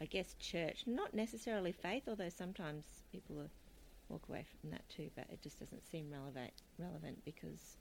I 0.00 0.06
guess 0.06 0.34
church, 0.40 0.84
not 0.86 1.14
necessarily 1.14 1.72
faith, 1.72 2.04
although 2.08 2.30
sometimes 2.30 2.84
people 3.12 3.36
walk 4.08 4.22
away 4.28 4.44
from 4.60 4.70
that 4.70 4.88
too, 4.88 5.10
but 5.14 5.26
it 5.30 5.40
just 5.42 5.60
doesn't 5.60 5.86
seem 5.88 6.10
relevant 6.10 6.52
relevant 6.78 7.24
because 7.24 7.76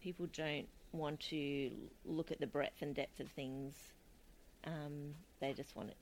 people 0.00 0.26
don't 0.32 0.68
want 0.92 1.20
to 1.20 1.70
look 2.04 2.30
at 2.30 2.40
the 2.40 2.46
breadth 2.46 2.80
and 2.80 2.94
depth 2.94 3.20
of 3.20 3.28
things. 3.28 3.74
Um, 4.64 5.14
they 5.40 5.52
just 5.52 5.76
want 5.76 5.90
it 5.90 5.96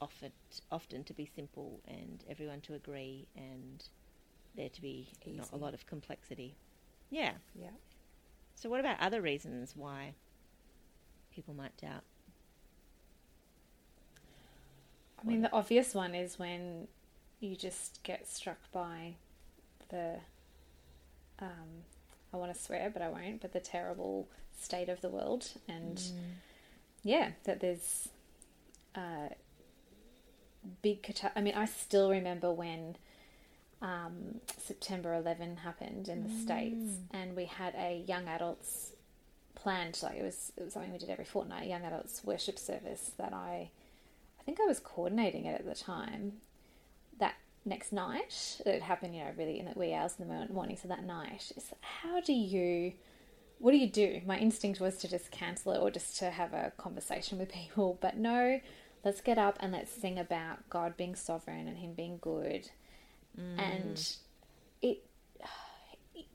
often, 0.00 0.32
often 0.70 1.04
to 1.04 1.14
be 1.14 1.28
simple 1.34 1.80
and 1.88 2.22
everyone 2.28 2.60
to 2.62 2.74
agree 2.74 3.26
and 3.36 3.82
there 4.56 4.68
to 4.68 4.82
be 4.82 5.08
not 5.26 5.52
a 5.52 5.56
lot 5.56 5.74
of 5.74 5.86
complexity. 5.86 6.54
Yeah. 7.10 7.32
Yeah. 7.54 7.70
So, 8.54 8.68
what 8.68 8.80
about 8.80 9.00
other 9.00 9.20
reasons 9.20 9.74
why 9.76 10.14
people 11.34 11.54
might 11.54 11.76
doubt? 11.76 12.02
I 15.20 15.26
mean, 15.26 15.42
the 15.42 15.52
obvious 15.52 15.94
one 15.94 16.14
is 16.14 16.38
when 16.38 16.86
you 17.40 17.56
just 17.56 18.02
get 18.02 18.28
struck 18.28 18.58
by 18.72 19.14
the, 19.88 20.16
um, 21.40 21.84
I 22.32 22.36
want 22.36 22.52
to 22.54 22.60
swear, 22.60 22.90
but 22.92 23.00
I 23.00 23.08
won't, 23.08 23.40
but 23.40 23.52
the 23.52 23.60
terrible 23.60 24.28
state 24.58 24.88
of 24.88 25.00
the 25.00 25.08
world. 25.08 25.52
And 25.66 26.02
yeah, 27.02 27.30
that 27.44 27.60
there's 27.60 28.08
uh, 28.94 29.28
big, 30.82 31.02
cata- 31.02 31.32
I 31.34 31.40
mean, 31.40 31.54
I 31.54 31.64
still 31.64 32.10
remember 32.10 32.52
when 32.52 32.96
um, 33.84 34.40
September 34.56 35.12
11 35.14 35.58
happened 35.58 36.08
in 36.08 36.22
the 36.24 36.42
States 36.42 36.96
and 37.10 37.36
we 37.36 37.44
had 37.44 37.74
a 37.74 38.02
young 38.08 38.26
adults 38.26 38.92
planned, 39.54 40.00
like 40.02 40.16
it 40.16 40.22
was, 40.22 40.52
it 40.56 40.64
was 40.64 40.72
something 40.72 40.90
we 40.90 40.98
did 40.98 41.10
every 41.10 41.26
fortnight, 41.26 41.68
young 41.68 41.84
adults 41.84 42.24
worship 42.24 42.58
service 42.58 43.12
that 43.18 43.34
I, 43.34 43.70
I 44.40 44.42
think 44.44 44.58
I 44.58 44.64
was 44.64 44.80
coordinating 44.80 45.44
it 45.44 45.60
at 45.60 45.66
the 45.66 45.74
time. 45.74 46.32
That 47.20 47.34
next 47.66 47.92
night, 47.92 48.62
it 48.64 48.80
happened, 48.80 49.14
you 49.14 49.22
know, 49.22 49.32
really 49.36 49.58
in 49.58 49.66
the 49.66 49.78
wee 49.78 49.92
hours 49.92 50.14
in 50.18 50.28
the 50.28 50.52
morning. 50.52 50.78
So 50.80 50.88
that 50.88 51.04
night, 51.04 51.52
is 51.54 51.70
how 51.82 52.22
do 52.22 52.32
you, 52.32 52.94
what 53.58 53.72
do 53.72 53.76
you 53.76 53.88
do? 53.90 54.22
My 54.24 54.38
instinct 54.38 54.80
was 54.80 54.96
to 54.98 55.08
just 55.08 55.30
cancel 55.30 55.72
it 55.72 55.78
or 55.78 55.90
just 55.90 56.18
to 56.20 56.30
have 56.30 56.54
a 56.54 56.72
conversation 56.78 57.38
with 57.38 57.52
people, 57.52 57.98
but 58.00 58.16
no, 58.16 58.60
let's 59.04 59.20
get 59.20 59.36
up 59.36 59.58
and 59.60 59.72
let's 59.72 59.92
sing 59.92 60.18
about 60.18 60.70
God 60.70 60.96
being 60.96 61.14
sovereign 61.14 61.68
and 61.68 61.76
Him 61.76 61.92
being 61.92 62.16
good, 62.22 62.70
and 63.36 63.96
mm. 63.96 64.16
it. 64.82 65.04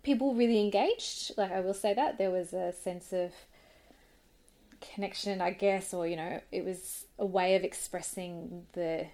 People 0.01 0.33
really 0.33 0.59
engaged. 0.59 1.37
Like 1.37 1.51
I 1.51 1.59
will 1.59 1.73
say 1.73 1.93
that 1.93 2.17
there 2.17 2.31
was 2.31 2.53
a 2.53 2.71
sense 2.71 3.11
of 3.13 3.31
connection, 4.81 5.41
I 5.41 5.51
guess, 5.51 5.93
or 5.93 6.07
you 6.07 6.15
know, 6.15 6.41
it 6.51 6.63
was 6.63 7.05
a 7.17 7.25
way 7.25 7.55
of 7.55 7.63
expressing 7.63 8.65
the 8.73 9.07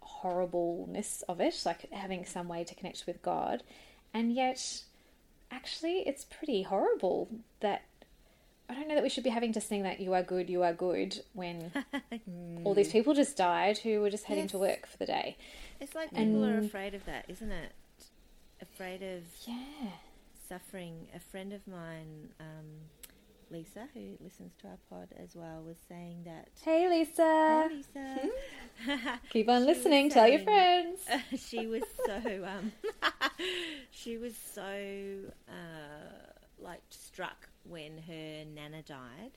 horribleness 0.00 1.22
of 1.28 1.40
it, 1.40 1.62
like 1.64 1.90
having 1.92 2.24
some 2.24 2.48
way 2.48 2.64
to 2.64 2.74
connect 2.74 3.04
with 3.06 3.22
God. 3.22 3.62
And 4.12 4.32
yet, 4.32 4.82
actually, 5.50 6.00
it's 6.00 6.24
pretty 6.24 6.62
horrible 6.62 7.28
that 7.60 7.82
I 8.70 8.74
don't 8.74 8.88
know 8.88 8.94
that 8.94 9.02
we 9.02 9.08
should 9.08 9.24
be 9.24 9.30
having 9.30 9.52
to 9.54 9.60
sing 9.60 9.82
that 9.82 9.98
you 10.00 10.12
are 10.14 10.22
good, 10.22 10.48
you 10.48 10.62
are 10.62 10.72
good 10.72 11.20
when 11.32 11.72
all 12.64 12.72
these 12.74 12.92
people 12.92 13.14
just 13.14 13.36
died 13.36 13.78
who 13.78 14.00
were 14.00 14.10
just 14.10 14.24
heading 14.24 14.46
to 14.48 14.58
work 14.58 14.86
for 14.86 14.96
the 14.96 15.06
day. 15.06 15.36
It's 15.80 15.94
like 15.94 16.14
people 16.14 16.44
are 16.44 16.58
afraid 16.58 16.94
of 16.94 17.04
that, 17.06 17.24
isn't 17.28 17.50
it? 17.50 17.72
Afraid 18.62 19.02
of 19.02 19.22
Yeah. 19.46 19.90
suffering. 20.48 21.08
A 21.14 21.18
friend 21.18 21.52
of 21.52 21.66
mine, 21.66 22.28
um, 22.38 22.66
Lisa, 23.50 23.88
who 23.94 24.16
listens 24.22 24.52
to 24.60 24.68
our 24.68 24.78
pod 24.88 25.08
as 25.20 25.34
well, 25.34 25.62
was 25.66 25.76
saying 25.88 26.22
that. 26.24 26.48
Hey, 26.62 26.88
Lisa. 26.88 27.68
Hey, 27.68 27.76
Lisa. 28.86 29.18
Keep 29.30 29.48
on 29.48 29.66
listening. 29.66 30.10
Tell 30.10 30.28
your 30.28 30.44
saying- 30.44 30.96
friends. 31.08 31.42
she 31.48 31.66
was 31.66 31.82
so 32.06 32.44
um, 32.46 32.72
she 33.90 34.16
was 34.18 34.34
so 34.36 34.62
uh, 35.48 36.29
like 36.62 36.82
struck 36.90 37.48
when 37.64 37.98
her 38.06 38.44
nana 38.54 38.82
died. 38.82 39.32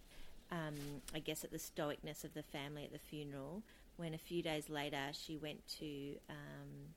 Um, 0.51 0.75
I 1.15 1.20
guess 1.20 1.44
at 1.44 1.51
the 1.51 1.58
stoicness 1.58 2.24
of 2.24 2.34
the 2.34 2.44
family 2.44 2.84
at 2.84 2.92
the 2.92 3.00
funeral. 3.00 3.63
When 3.98 4.13
a 4.13 4.18
few 4.18 4.42
days 4.42 4.70
later 4.70 5.10
she 5.12 5.38
went 5.38 5.68
to, 5.80 6.15
um, 6.30 6.94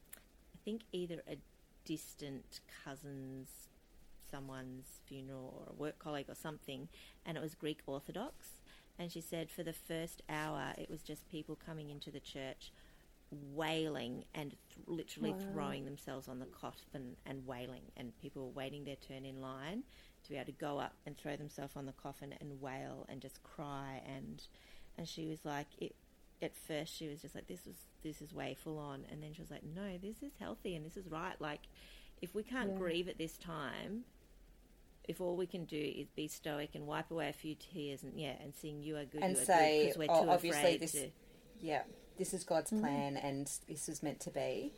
I 0.55 0.59
think 0.65 0.83
either 0.93 1.23
a 1.31 1.37
distant 1.85 2.61
cousin's, 2.85 3.69
someone's 4.31 5.01
funeral 5.07 5.55
or 5.67 5.73
a 5.73 5.75
work 5.75 5.99
colleague 5.99 6.27
or 6.29 6.35
something, 6.35 6.89
and 7.25 7.37
it 7.37 7.43
was 7.43 7.55
Greek 7.55 7.81
Orthodox. 7.87 8.49
And 8.99 9.13
she 9.13 9.21
said 9.21 9.51
for 9.51 9.63
the 9.63 9.75
first 9.75 10.23
hour 10.29 10.73
it 10.79 10.91
was 10.91 11.03
just 11.03 11.31
people 11.31 11.57
coming 11.65 11.91
into 11.91 12.11
the 12.11 12.21
church 12.21 12.73
wailing 13.31 14.25
and 14.35 14.51
th- 14.51 14.87
literally 14.87 15.33
Wow. 15.33 15.39
throwing 15.53 15.85
themselves 15.85 16.29
on 16.29 16.39
the 16.39 16.47
coffin 16.47 17.17
and 17.27 17.47
wailing, 17.47 17.83
and 17.97 18.17
people 18.19 18.47
were 18.47 18.53
waiting 18.53 18.85
their 18.85 18.97
turn 18.97 19.25
in 19.25 19.41
line 19.41 19.83
to 20.25 20.31
be 20.31 20.37
able 20.37 20.47
to 20.47 20.53
go 20.53 20.79
up 20.79 20.95
and 21.07 21.17
throw 21.17 21.37
themselves 21.37 21.77
on 21.77 21.87
the 21.87 21.93
coffin 21.93 22.35
and 22.41 22.61
wail 22.61 23.05
and 23.09 23.21
just 23.21 23.43
cry 23.43 24.03
and 24.07 24.47
and 24.99 25.07
she 25.09 25.27
was 25.27 25.45
like 25.45 25.67
it 25.79 25.95
at 26.43 26.57
first 26.57 26.93
she 26.95 27.07
was 27.07 27.21
just 27.23 27.35
like 27.35 27.47
this 27.47 27.65
was 27.65 27.77
this 28.03 28.21
is 28.21 28.33
way 28.35 28.53
full 28.55 28.79
on 28.79 29.05
and 29.11 29.23
then 29.23 29.33
she 29.33 29.41
was 29.41 29.51
like 29.51 29.63
no 29.63 29.97
this 29.99 30.23
is 30.23 30.33
healthy 30.41 30.75
and 30.75 30.85
this 30.85 30.97
is 30.97 31.07
right 31.09 31.41
like 31.41 31.61
if 32.21 32.35
we 32.35 32.43
can't 32.43 32.71
Yeah. 32.73 32.77
grieve 32.79 33.09
at 33.09 33.19
this 33.19 33.37
time 33.39 34.05
if 35.07 35.21
all 35.21 35.37
we 35.37 35.47
can 35.47 35.65
do 35.65 35.77
is 35.97 36.09
be 36.11 36.27
stoic 36.27 36.75
and 36.75 36.87
wipe 36.89 37.11
away 37.13 37.29
a 37.29 37.33
few 37.33 37.55
tears 37.55 38.03
and 38.03 38.19
yeah 38.19 38.35
and 38.43 38.53
sing 38.55 38.83
you 38.83 38.97
are 38.97 39.05
good 39.05 39.23
And 39.23 39.37
you 39.37 39.43
are 39.43 39.45
say, 39.45 39.79
good 39.79 39.83
because 39.85 39.99
we're 39.99 40.07
oh, 40.17 40.25
too 40.25 40.31
obviously 40.31 40.59
afraid 40.61 40.81
this- 40.81 40.93
to 40.93 41.11
Yeah. 41.61 41.83
This 42.19 42.33
is 42.35 42.45
God's 42.45 42.71
plan 42.71 43.17
and 43.17 43.51
this 43.69 43.89
is 43.89 44.03
meant 44.03 44.21
to 44.21 44.31
be. 44.31 44.73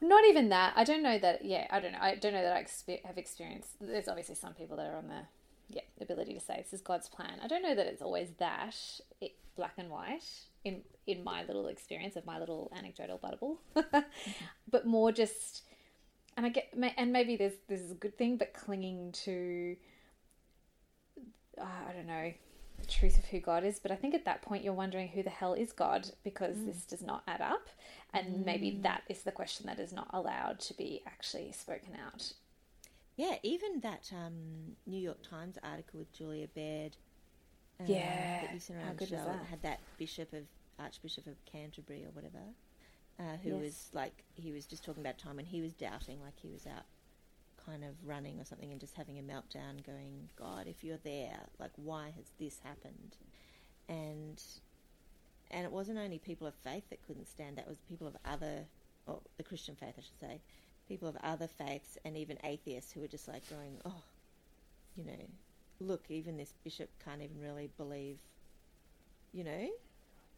Not 0.00 0.24
even 0.26 0.50
that. 0.50 0.74
I 0.76 0.84
don't 0.84 1.02
know 1.02 1.18
that. 1.18 1.44
Yeah, 1.44 1.66
I 1.70 1.80
don't 1.80 1.92
know. 1.92 1.98
I 2.00 2.16
don't 2.16 2.32
know 2.32 2.42
that 2.42 2.52
I 2.52 2.62
expe- 2.62 3.04
have 3.06 3.16
experienced. 3.16 3.70
There's 3.80 4.08
obviously 4.08 4.34
some 4.34 4.52
people 4.52 4.76
that 4.76 4.86
are 4.86 4.96
on 4.96 5.08
the 5.08 5.22
yeah 5.70 5.82
ability 6.00 6.34
to 6.34 6.40
say 6.40 6.56
this 6.58 6.74
is 6.74 6.82
God's 6.82 7.08
plan. 7.08 7.38
I 7.42 7.46
don't 7.46 7.62
know 7.62 7.74
that 7.74 7.86
it's 7.86 8.02
always 8.02 8.28
that 8.38 8.76
it, 9.20 9.32
black 9.56 9.74
and 9.78 9.88
white 9.88 10.24
in 10.64 10.82
in 11.06 11.24
my 11.24 11.44
little 11.44 11.68
experience 11.68 12.16
of 12.16 12.26
my 12.26 12.38
little 12.38 12.70
anecdotal 12.76 13.18
bubble, 13.18 13.60
but 14.70 14.86
more 14.86 15.12
just. 15.12 15.62
And 16.36 16.44
I 16.44 16.48
get, 16.48 16.74
and 16.96 17.12
maybe 17.12 17.36
this 17.36 17.54
this 17.68 17.80
is 17.80 17.92
a 17.92 17.94
good 17.94 18.18
thing, 18.18 18.36
but 18.36 18.52
clinging 18.52 19.12
to, 19.24 19.76
uh, 21.56 21.64
I 21.88 21.92
don't 21.92 22.08
know, 22.08 22.32
the 22.84 22.92
truth 22.92 23.18
of 23.18 23.24
who 23.26 23.40
God 23.40 23.64
is. 23.64 23.78
But 23.78 23.90
I 23.90 23.96
think 23.96 24.14
at 24.14 24.24
that 24.24 24.42
point 24.42 24.64
you're 24.64 24.72
wondering 24.72 25.08
who 25.08 25.22
the 25.22 25.30
hell 25.30 25.54
is 25.54 25.72
God 25.72 26.10
because 26.22 26.56
this 26.64 26.84
does 26.84 27.02
not 27.02 27.22
add 27.26 27.40
up, 27.40 27.68
and 28.12 28.44
maybe 28.44 28.78
that 28.82 29.02
is 29.08 29.22
the 29.22 29.32
question 29.32 29.66
that 29.66 29.78
is 29.78 29.92
not 29.92 30.08
allowed 30.12 30.60
to 30.60 30.74
be 30.74 31.02
actually 31.06 31.52
spoken 31.52 31.96
out. 32.06 32.32
Yeah, 33.16 33.36
even 33.42 33.80
that 33.80 34.10
um, 34.12 34.76
New 34.86 34.98
York 35.00 35.22
Times 35.22 35.56
article 35.62 36.00
with 36.00 36.12
Julia 36.12 36.48
Baird. 36.54 36.96
uh, 37.80 37.84
Yeah, 37.86 38.40
that 38.42 38.52
you 38.52 38.60
sent 38.60 38.78
how 38.80 38.86
around 38.86 38.98
good 38.98 39.10
was 39.10 39.20
Michelle, 39.20 39.32
that? 39.38 39.46
had 39.46 39.62
that 39.62 39.80
Bishop 39.98 40.32
of 40.32 40.42
Archbishop 40.78 41.26
of 41.26 41.36
Canterbury 41.44 42.04
or 42.04 42.10
whatever, 42.10 42.42
uh, 43.20 43.36
who 43.42 43.50
Yes. 43.50 43.60
was 43.60 43.90
like 43.92 44.24
he 44.34 44.52
was 44.52 44.66
just 44.66 44.84
talking 44.84 45.02
about 45.02 45.18
time 45.18 45.36
when 45.36 45.44
he 45.46 45.60
was 45.62 45.72
doubting, 45.74 46.20
like 46.20 46.38
he 46.40 46.48
was 46.50 46.66
out 46.66 46.84
kind 47.66 47.84
of 47.84 47.90
running 48.04 48.40
or 48.40 48.44
something 48.44 48.70
and 48.70 48.80
just 48.80 48.94
having 48.94 49.18
a 49.18 49.22
meltdown, 49.22 49.84
going, 49.84 50.28
God, 50.36 50.66
if 50.66 50.84
you're 50.84 50.98
there, 51.04 51.40
like 51.58 51.72
why 51.76 52.12
has 52.16 52.26
this 52.38 52.58
happened? 52.64 53.16
And 53.88 54.42
and 55.50 55.64
it 55.64 55.72
wasn't 55.72 55.98
only 55.98 56.18
people 56.18 56.46
of 56.46 56.54
faith 56.54 56.84
that 56.90 57.06
couldn't 57.06 57.28
stand 57.28 57.56
that; 57.56 57.62
it 57.62 57.68
was 57.68 57.78
people 57.88 58.06
of 58.06 58.16
other, 58.24 58.64
or 59.06 59.20
the 59.36 59.42
Christian 59.42 59.76
faith, 59.76 59.94
I 59.98 60.00
should 60.00 60.20
say, 60.20 60.40
people 60.88 61.08
of 61.08 61.16
other 61.22 61.46
faiths 61.46 61.98
and 62.04 62.16
even 62.16 62.38
atheists 62.44 62.92
who 62.92 63.00
were 63.00 63.08
just 63.08 63.28
like 63.28 63.48
going, 63.48 63.78
oh, 63.84 64.02
you 64.96 65.04
know, 65.04 65.12
look, 65.80 66.04
even 66.08 66.36
this 66.36 66.52
bishop 66.62 66.88
can't 67.04 67.22
even 67.22 67.40
really 67.40 67.70
believe, 67.76 68.18
you 69.32 69.44
know, 69.44 69.68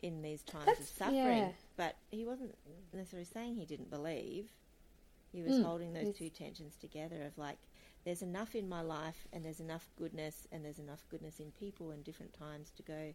in 0.03 0.23
these 0.23 0.43
times 0.43 0.79
of 0.79 0.87
suffering. 0.87 1.39
yeah. 1.39 1.49
But 1.77 1.97
he 2.11 2.25
wasn't 2.25 2.55
necessarily 2.93 3.29
saying 3.33 3.55
he 3.57 3.65
didn't 3.65 3.91
believe. 3.91 4.49
He 5.37 5.43
was 5.45 5.59
Mm, 5.59 5.67
holding 5.67 5.93
those 5.93 6.11
two 6.11 6.31
tensions 6.31 6.77
together 6.77 7.23
of 7.25 7.39
like, 7.39 7.59
there's 8.05 8.23
enough 8.23 8.55
in 8.57 8.69
my 8.69 8.83
life 8.83 9.27
and 9.33 9.45
there's 9.45 9.61
enough 9.61 9.91
goodness 9.97 10.47
and 10.53 10.65
there's 10.65 10.81
enough 10.81 11.05
goodness 11.11 11.41
in 11.41 11.53
people 11.53 11.93
and 11.93 12.05
different 12.05 12.35
times 12.35 12.73
to 12.73 12.83
go, 12.83 13.15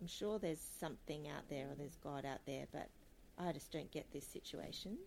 I'm 0.00 0.06
sure 0.06 0.38
there's 0.38 0.60
something 0.60 1.28
out 1.28 1.48
there 1.48 1.70
or 1.70 1.76
there's 1.76 1.96
God 1.96 2.26
out 2.26 2.46
there, 2.46 2.66
but 2.72 2.90
I 3.38 3.52
just 3.52 3.72
don't 3.72 3.90
get 3.92 4.12
this 4.12 4.26
situation. 4.26 4.98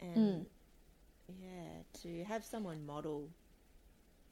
And 0.00 0.44
Mm. 0.44 0.46
yeah, 1.28 1.82
to 2.02 2.24
have 2.24 2.44
someone 2.44 2.84
model 2.86 3.30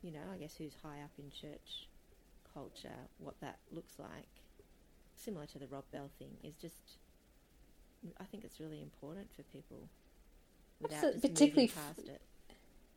you 0.02 0.12
know, 0.12 0.30
I 0.32 0.38
guess 0.38 0.56
who's 0.56 0.74
high 0.82 1.00
up 1.02 1.12
in 1.18 1.30
church 1.30 1.88
culture, 2.52 3.08
what 3.18 3.40
that 3.40 3.60
looks 3.70 3.98
like, 3.98 4.44
similar 5.14 5.46
to 5.46 5.58
the 5.58 5.68
Rob 5.68 5.90
Bell 5.90 6.10
thing, 6.18 6.38
is 6.42 6.56
just. 6.56 6.98
I 8.18 8.24
think 8.24 8.44
it's 8.44 8.60
really 8.60 8.80
important 8.82 9.32
for 9.34 9.42
people 9.42 9.90
without 10.80 10.96
Absolutely, 10.96 11.28
particularly 11.28 11.68
past 11.68 12.08
it. 12.08 12.20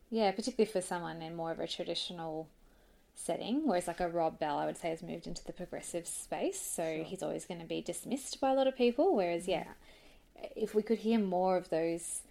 Yeah, 0.10 0.32
particularly 0.32 0.72
for 0.72 0.82
someone 0.82 1.22
in 1.22 1.36
more 1.36 1.52
of 1.52 1.60
a 1.60 1.68
traditional 1.68 2.48
setting, 3.16 3.68
whereas 3.68 3.88
like 3.88 4.00
a 4.00 4.08
Rob 4.08 4.40
Bell, 4.40 4.58
I 4.58 4.66
would 4.66 4.78
say, 4.78 4.90
has 4.90 5.04
moved 5.04 5.28
into 5.28 5.44
the 5.44 5.54
progressive 5.54 6.08
space, 6.08 6.60
so 6.60 6.84
Sure. 6.84 7.04
he's 7.04 7.22
always 7.22 7.46
going 7.46 7.60
to 7.60 7.68
be 7.68 7.82
dismissed 7.82 8.40
by 8.40 8.52
a 8.52 8.54
lot 8.56 8.68
of 8.68 8.76
people. 8.76 9.16
Whereas, 9.16 9.44
mm-hmm. 9.44 9.52
yeah, 9.52 9.66
if 10.56 10.74
we 10.74 10.82
could 10.82 11.00
hear 11.00 11.20
more 11.20 11.58
of 11.58 11.70
those 11.70 12.22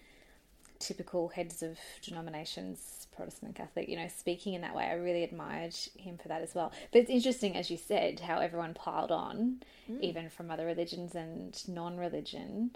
typical 0.79 1.29
heads 1.29 1.63
of 1.63 1.79
denominations, 2.03 3.07
Protestant 3.15 3.49
and 3.49 3.55
Catholic, 3.57 3.89
you 3.89 3.97
know, 3.97 4.09
speaking 4.09 4.55
in 4.55 4.61
that 4.63 4.75
way, 4.75 4.85
I 4.85 4.95
really 4.95 5.25
admired 5.25 5.75
him 5.97 6.19
for 6.19 6.29
that 6.29 6.41
as 6.41 6.55
well. 6.55 6.73
But 6.93 7.01
it's 7.01 7.11
interesting, 7.11 7.57
as 7.57 7.71
you 7.71 7.77
said, 7.77 8.21
how 8.21 8.39
everyone 8.39 8.75
piled 8.75 9.11
on, 9.11 9.63
mm. 9.91 10.01
even 10.01 10.31
from 10.31 10.51
other 10.51 10.67
religions 10.67 11.15
and 11.15 11.61
non-religion. 11.69 12.71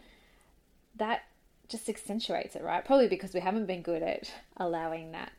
That 0.96 1.22
just 1.72 1.88
accentuates 1.88 2.54
it, 2.54 2.62
right? 2.62 2.84
Probably 2.84 3.08
because 3.08 3.34
we 3.34 3.40
haven't 3.40 3.66
been 3.66 3.82
good 3.82 4.02
at 4.02 4.32
allowing 4.56 5.12
that 5.12 5.32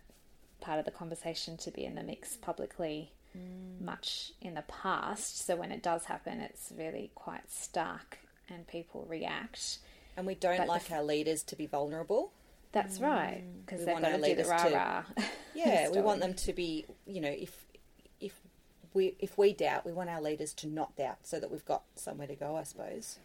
part 0.59 0.79
of 0.79 0.85
the 0.85 0.91
conversation 0.91 1.57
to 1.57 1.71
be 1.71 1.85
in 1.85 1.95
the 1.95 2.03
mix 2.03 2.35
publicly 2.35 3.11
mm. 3.37 3.79
much 3.83 4.31
in 4.41 4.55
the 4.55 4.63
past. 4.63 5.45
So 5.45 5.55
when 5.55 5.71
it 5.71 5.81
does 5.81 6.05
happen, 6.05 6.39
it's 6.39 6.71
really 6.77 7.11
quite 7.15 7.49
stark 7.49 8.17
and 8.49 8.67
people 8.67 9.05
react. 9.09 9.79
And 10.17 10.25
we 10.27 10.35
don't 10.35 10.57
But 10.57 10.67
like 10.67 10.89
f- 10.89 10.91
our 10.91 11.03
leaders 11.03 11.43
to 11.43 11.55
be 11.55 11.65
vulnerable. 11.65 12.31
That's 12.71 12.99
mm. 12.99 13.03
right, 13.03 13.43
because 13.65 13.79
We 13.79 13.85
they've 13.85 13.93
want 13.93 14.05
got 14.05 14.11
our 14.13 14.17
to 14.17 14.23
do 14.23 14.23
the 14.23 14.29
leaders 14.29 14.47
rah 14.49 14.63
to- 14.63 14.75
rah. 14.75 15.03
Yeah, 15.55 15.89
we 15.89 16.01
want 16.01 16.19
them 16.19 16.33
to 16.33 16.53
be, 16.53 16.85
you 17.05 17.21
know, 17.21 17.29
if 17.29 17.65
if 18.19 18.33
we 18.95 19.15
if 19.19 19.37
we 19.37 19.53
doubt, 19.53 19.85
we 19.85 19.93
want 19.93 20.09
our 20.09 20.19
leaders 20.21 20.51
to 20.55 20.67
not 20.67 20.95
doubt, 20.95 21.19
so 21.23 21.39
that 21.39 21.51
we've 21.51 21.65
got 21.65 21.83
somewhere 21.95 22.27
to 22.27 22.35
go, 22.35 22.55
I 22.55 22.63
suppose. 22.63 23.19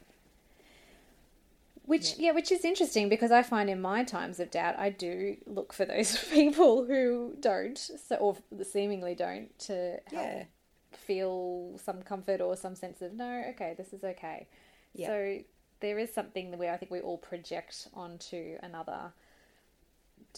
Which 1.89 2.19
yeah. 2.19 2.33
which 2.33 2.53
is 2.53 2.65
interesting 2.65 3.09
because 3.09 3.33
I 3.33 3.43
find 3.43 3.71
in 3.71 3.81
my 3.81 4.05
times 4.05 4.39
of 4.41 4.51
doubt 4.51 4.79
I 4.79 4.91
do 4.91 5.37
look 5.47 5.73
for 5.73 5.85
those 5.87 6.17
people 6.31 6.85
who 6.85 7.35
don't, 7.41 7.79
so 7.79 8.17
or 8.17 8.37
seemingly 8.63 9.15
don't, 9.15 9.59
to 9.61 9.75
help 10.13 10.27
Yeah. 10.27 10.45
feel 10.93 11.79
some 11.83 12.03
comfort 12.03 12.41
or 12.43 12.57
some 12.57 12.75
sense 12.75 13.01
of 13.01 13.15
no, 13.15 13.43
okay, 13.51 13.75
this 13.77 13.93
is 13.95 14.05
okay. 14.05 14.47
Yeah. 14.95 15.07
So 15.09 15.39
there 15.81 15.99
is 15.99 16.13
something 16.13 16.59
where 16.59 16.73
I 16.75 16.77
think 16.77 16.91
we 16.93 17.01
all 17.01 17.19
project 17.19 17.89
onto 17.95 18.59
another 18.63 19.13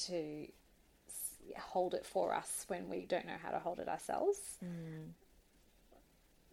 to 0.06 0.46
hold 1.58 1.94
it 1.94 2.06
for 2.06 2.32
us 2.34 2.64
when 2.68 2.88
we 2.88 3.06
don't 3.06 3.26
know 3.26 3.38
how 3.42 3.50
to 3.50 3.58
hold 3.58 3.80
it 3.80 3.88
ourselves, 3.88 4.38
mm. 4.64 5.08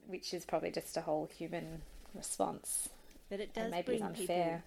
which 0.07 0.33
is 0.33 0.43
probably 0.45 0.71
just 0.71 0.97
a 0.97 1.01
whole 1.01 1.27
human 1.37 1.81
response, 2.15 2.89
But 3.29 3.41
it 3.41 3.53
does 3.53 3.63
and 3.65 3.71
maybe 3.71 3.85
bring 3.85 4.03
unfair. 4.03 4.25
people. 4.25 4.61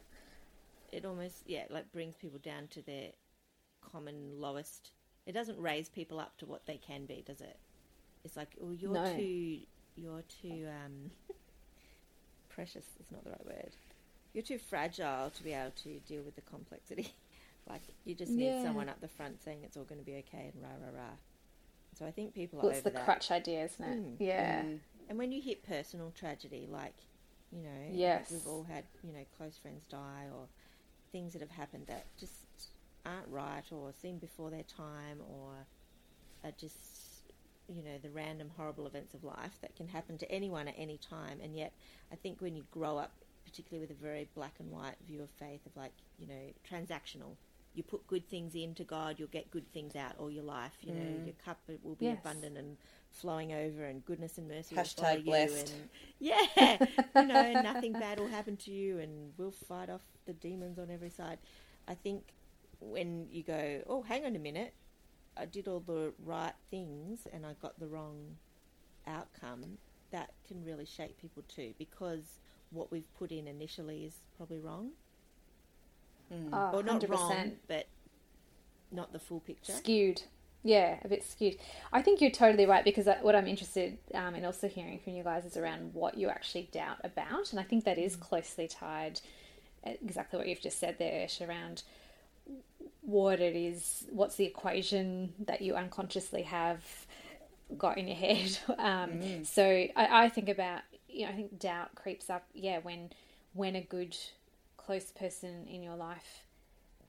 It 0.92 1.04
almost 1.04 1.42
yeah, 1.46 1.64
like 1.70 1.92
brings 1.92 2.16
people 2.16 2.38
down 2.38 2.68
to 2.68 2.82
their 2.82 3.10
common 3.80 4.40
lowest. 4.40 4.90
It 5.26 5.32
doesn't 5.32 5.58
raise 5.60 5.88
people 5.88 6.18
up 6.20 6.36
to 6.38 6.46
what 6.46 6.66
they 6.66 6.76
can 6.78 7.06
be, 7.06 7.22
does 7.26 7.40
it? 7.40 7.58
It's 8.24 8.36
like, 8.36 8.56
oh, 8.62 8.72
you're 8.72 8.94
No. 8.94 9.04
too, 9.14 9.58
you're 9.96 10.22
too 10.42 10.66
um, 10.68 11.10
precious. 12.48 12.84
Is 13.00 13.10
not 13.10 13.24
the 13.24 13.30
right 13.30 13.46
word. 13.46 13.76
You're 14.32 14.44
too 14.44 14.58
fragile 14.58 15.30
to 15.30 15.42
be 15.42 15.52
able 15.52 15.72
to 15.82 15.98
deal 16.00 16.22
with 16.22 16.36
the 16.36 16.42
complexity. 16.42 17.14
like 17.68 17.82
you 18.04 18.14
just 18.14 18.36
need 18.36 18.52
Yeah. 18.52 18.62
someone 18.62 18.88
up 18.88 19.00
the 19.00 19.08
front 19.08 19.42
saying 19.42 19.60
it's 19.64 19.76
all 19.76 19.84
going 19.84 20.00
to 20.00 20.04
be 20.04 20.16
okay 20.18 20.50
and 20.52 20.62
rah 20.62 20.70
rah 20.80 20.96
rah. 21.02 21.16
So 21.98 22.06
I 22.06 22.10
think 22.10 22.34
people 22.34 22.60
are 22.60 22.62
Well, 22.62 22.70
it's 22.70 22.80
over 22.80 22.90
the 22.90 22.90
that. 22.90 23.04
crutch 23.04 23.30
idea, 23.30 23.64
isn't 23.64 23.84
it? 23.84 23.98
Mm. 23.98 24.16
Yeah. 24.18 24.62
And 25.08 25.18
when 25.18 25.32
you 25.32 25.42
hit 25.42 25.62
personal 25.64 26.12
tragedy, 26.12 26.66
like, 26.70 26.94
you 27.50 27.62
know, 27.62 27.70
Yes. 27.92 28.30
we've 28.30 28.46
all 28.46 28.62
had, 28.64 28.84
you 29.02 29.12
know, 29.12 29.24
close 29.36 29.58
friends 29.58 29.84
die 29.90 30.26
or 30.32 30.46
things 31.12 31.32
that 31.32 31.42
have 31.42 31.50
happened 31.50 31.86
that 31.88 32.06
just 32.18 32.34
aren't 33.04 33.28
right 33.28 33.64
or 33.70 33.92
seem 34.00 34.18
before 34.18 34.50
their 34.50 34.62
time 34.62 35.18
or 35.28 35.66
are 36.44 36.52
just, 36.58 37.32
you 37.68 37.82
know, 37.82 37.98
the 38.02 38.10
random 38.10 38.50
horrible 38.56 38.86
events 38.86 39.14
of 39.14 39.24
life 39.24 39.56
that 39.62 39.74
can 39.76 39.88
happen 39.88 40.18
to 40.18 40.30
anyone 40.30 40.68
at 40.68 40.74
any 40.76 40.98
time. 40.98 41.38
And 41.42 41.56
yet, 41.56 41.72
I 42.12 42.16
think 42.16 42.40
when 42.40 42.56
you 42.56 42.64
grow 42.70 42.98
up, 42.98 43.12
particularly 43.44 43.86
with 43.86 43.96
a 43.96 44.02
very 44.02 44.28
black 44.34 44.54
and 44.58 44.70
white 44.70 44.96
view 45.06 45.22
of 45.22 45.30
faith, 45.30 45.64
of 45.66 45.76
like, 45.76 45.92
you 46.18 46.26
know, 46.26 46.52
transactional. 46.68 47.36
You 47.74 47.82
put 47.84 48.06
good 48.06 48.28
things 48.28 48.54
into 48.54 48.82
God, 48.84 49.18
you'll 49.18 49.28
get 49.28 49.50
good 49.50 49.70
things 49.72 49.94
out 49.94 50.16
all 50.18 50.30
your 50.30 50.42
life. 50.42 50.72
You 50.82 50.92
know, 50.92 51.00
mm. 51.00 51.24
your 51.24 51.34
cup 51.44 51.58
will 51.82 51.94
be 51.94 52.06
Yes. 52.06 52.18
abundant 52.20 52.56
and 52.58 52.76
flowing 53.10 53.52
over, 53.52 53.84
and 53.84 54.04
goodness 54.04 54.38
and 54.38 54.48
mercy 54.48 54.74
will 54.74 54.82
Hashtag 54.82 54.96
follow 54.96 55.16
you. 55.16 55.22
blessed. 55.24 55.72
And 55.72 55.88
yeah, 56.18 56.86
you 57.16 57.26
know, 57.26 57.62
nothing 57.62 57.92
bad 57.92 58.18
will 58.18 58.28
happen 58.28 58.56
to 58.58 58.70
you, 58.70 58.98
and 58.98 59.32
we'll 59.36 59.52
fight 59.52 59.88
off 59.88 60.02
the 60.26 60.32
demons 60.32 60.78
on 60.78 60.90
every 60.90 61.10
side. 61.10 61.38
I 61.86 61.94
think 61.94 62.32
when 62.80 63.26
you 63.30 63.42
go, 63.42 63.82
oh, 63.86 64.02
hang 64.02 64.24
on 64.24 64.34
a 64.36 64.38
minute, 64.38 64.74
I 65.36 65.46
did 65.46 65.68
all 65.68 65.80
the 65.80 66.12
right 66.24 66.54
things 66.70 67.26
and 67.32 67.46
I 67.46 67.54
got 67.60 67.78
the 67.78 67.86
wrong 67.86 68.36
outcome, 69.06 69.78
that 70.10 70.32
can 70.46 70.64
really 70.64 70.84
shake 70.86 71.16
people 71.20 71.42
too, 71.48 71.74
because 71.78 72.38
what 72.70 72.90
we've 72.90 73.12
put 73.18 73.30
in 73.32 73.46
initially 73.46 74.04
is 74.04 74.14
probably 74.36 74.58
wrong, 74.58 74.90
Oh, 76.52 76.70
or 76.74 76.82
not 76.82 77.00
100%. 77.02 77.08
wrong, 77.10 77.52
but 77.68 77.86
not 78.92 79.12
the 79.12 79.18
full 79.18 79.40
picture. 79.40 79.72
skewed. 79.72 80.22
Yeah, 80.62 80.98
a 81.02 81.08
bit 81.08 81.24
skewed. 81.24 81.56
I 81.92 82.02
think 82.02 82.20
you're 82.20 82.30
totally 82.30 82.66
right 82.66 82.84
because 82.84 83.08
what 83.22 83.34
I'm 83.34 83.46
interested 83.46 83.96
um, 84.14 84.34
in 84.34 84.44
also 84.44 84.68
hearing 84.68 84.98
from 84.98 85.14
you 85.14 85.24
guys 85.24 85.44
is 85.46 85.56
around 85.56 85.94
what 85.94 86.18
you 86.18 86.28
actually 86.28 86.68
doubt 86.70 86.98
about, 87.02 87.50
and 87.50 87.58
I 87.58 87.62
think 87.62 87.84
that 87.84 87.96
is 87.98 88.14
closely 88.14 88.68
tied. 88.68 89.20
Exactly 89.84 90.38
what 90.38 90.46
you've 90.46 90.60
just 90.60 90.78
said 90.78 90.96
there, 90.98 91.24
Ish, 91.24 91.40
around 91.40 91.82
what 93.00 93.40
it 93.40 93.56
is, 93.56 94.04
what's 94.10 94.36
the 94.36 94.44
equation 94.44 95.32
that 95.46 95.62
you 95.62 95.74
unconsciously 95.74 96.42
have 96.42 96.84
got 97.78 97.96
in 97.98 98.06
your 98.06 98.16
head. 98.16 98.58
Um, 98.78 99.44
So 99.44 99.64
I, 99.64 100.24
I 100.24 100.28
think 100.28 100.48
about, 100.50 100.82
you 101.08 101.24
know, 101.24 101.32
I 101.32 101.34
think 101.36 101.58
doubt 101.58 101.94
creeps 101.94 102.28
up. 102.28 102.44
Yeah, 102.52 102.78
when 102.82 103.10
when 103.54 103.74
a 103.76 103.80
good 103.80 104.14
close 104.86 105.12
person 105.12 105.66
in 105.68 105.82
your 105.82 105.96
life 105.96 106.44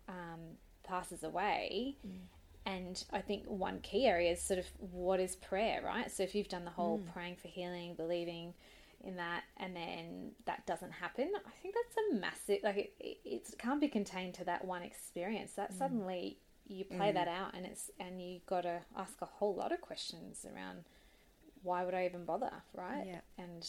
um, 0.08 0.58
passes 0.84 1.24
away. 1.24 1.96
Mm. 2.06 2.12
And 2.66 3.04
I 3.12 3.22
think 3.22 3.46
one 3.46 3.80
key 3.82 4.06
area 4.06 4.32
is 4.32 4.42
sort 4.42 4.60
of 4.60 4.68
what 4.80 5.20
is 5.20 5.36
prayer, 5.36 5.82
right? 5.84 6.12
So 6.12 6.22
if 6.24 6.36
you've 6.36 6.48
done 6.48 6.66
the 6.66 6.72
whole 6.72 7.00
mm. 7.00 7.12
praying 7.14 7.38
for 7.42 7.48
healing, 7.48 7.96
believing 7.96 8.54
in 9.04 9.16
that, 9.16 9.44
and 9.58 9.76
then 9.76 10.32
that 10.46 10.66
doesn't 10.68 10.92
happen, 10.92 11.32
I 11.36 11.50
think 11.62 11.74
that's 11.74 11.98
a 11.98 12.16
massive, 12.20 12.60
like, 12.64 12.78
it, 12.78 12.94
it, 13.00 13.18
it 13.26 13.56
can't 13.58 13.82
be 13.82 13.88
contained 13.88 14.36
to 14.36 14.44
that 14.46 14.64
one 14.64 14.84
experience. 14.84 15.54
That 15.54 15.74
mm. 15.74 15.78
suddenly 15.80 16.38
you 16.68 16.86
play 16.86 17.12
that 17.12 17.28
out, 17.28 17.56
and 17.56 17.66
it's, 17.66 17.90
and 18.00 18.22
you 18.22 18.42
got 18.46 18.62
to 18.62 18.82
ask 18.96 19.16
a 19.22 19.26
whole 19.26 19.56
lot 19.56 19.72
of 19.72 19.82
questions 19.82 20.46
around 20.54 20.84
why 21.64 21.84
would 21.84 21.96
I 21.96 22.06
even 22.06 22.26
bother, 22.26 22.52
right? 22.74 23.06
Yeah. 23.08 23.22
And 23.44 23.68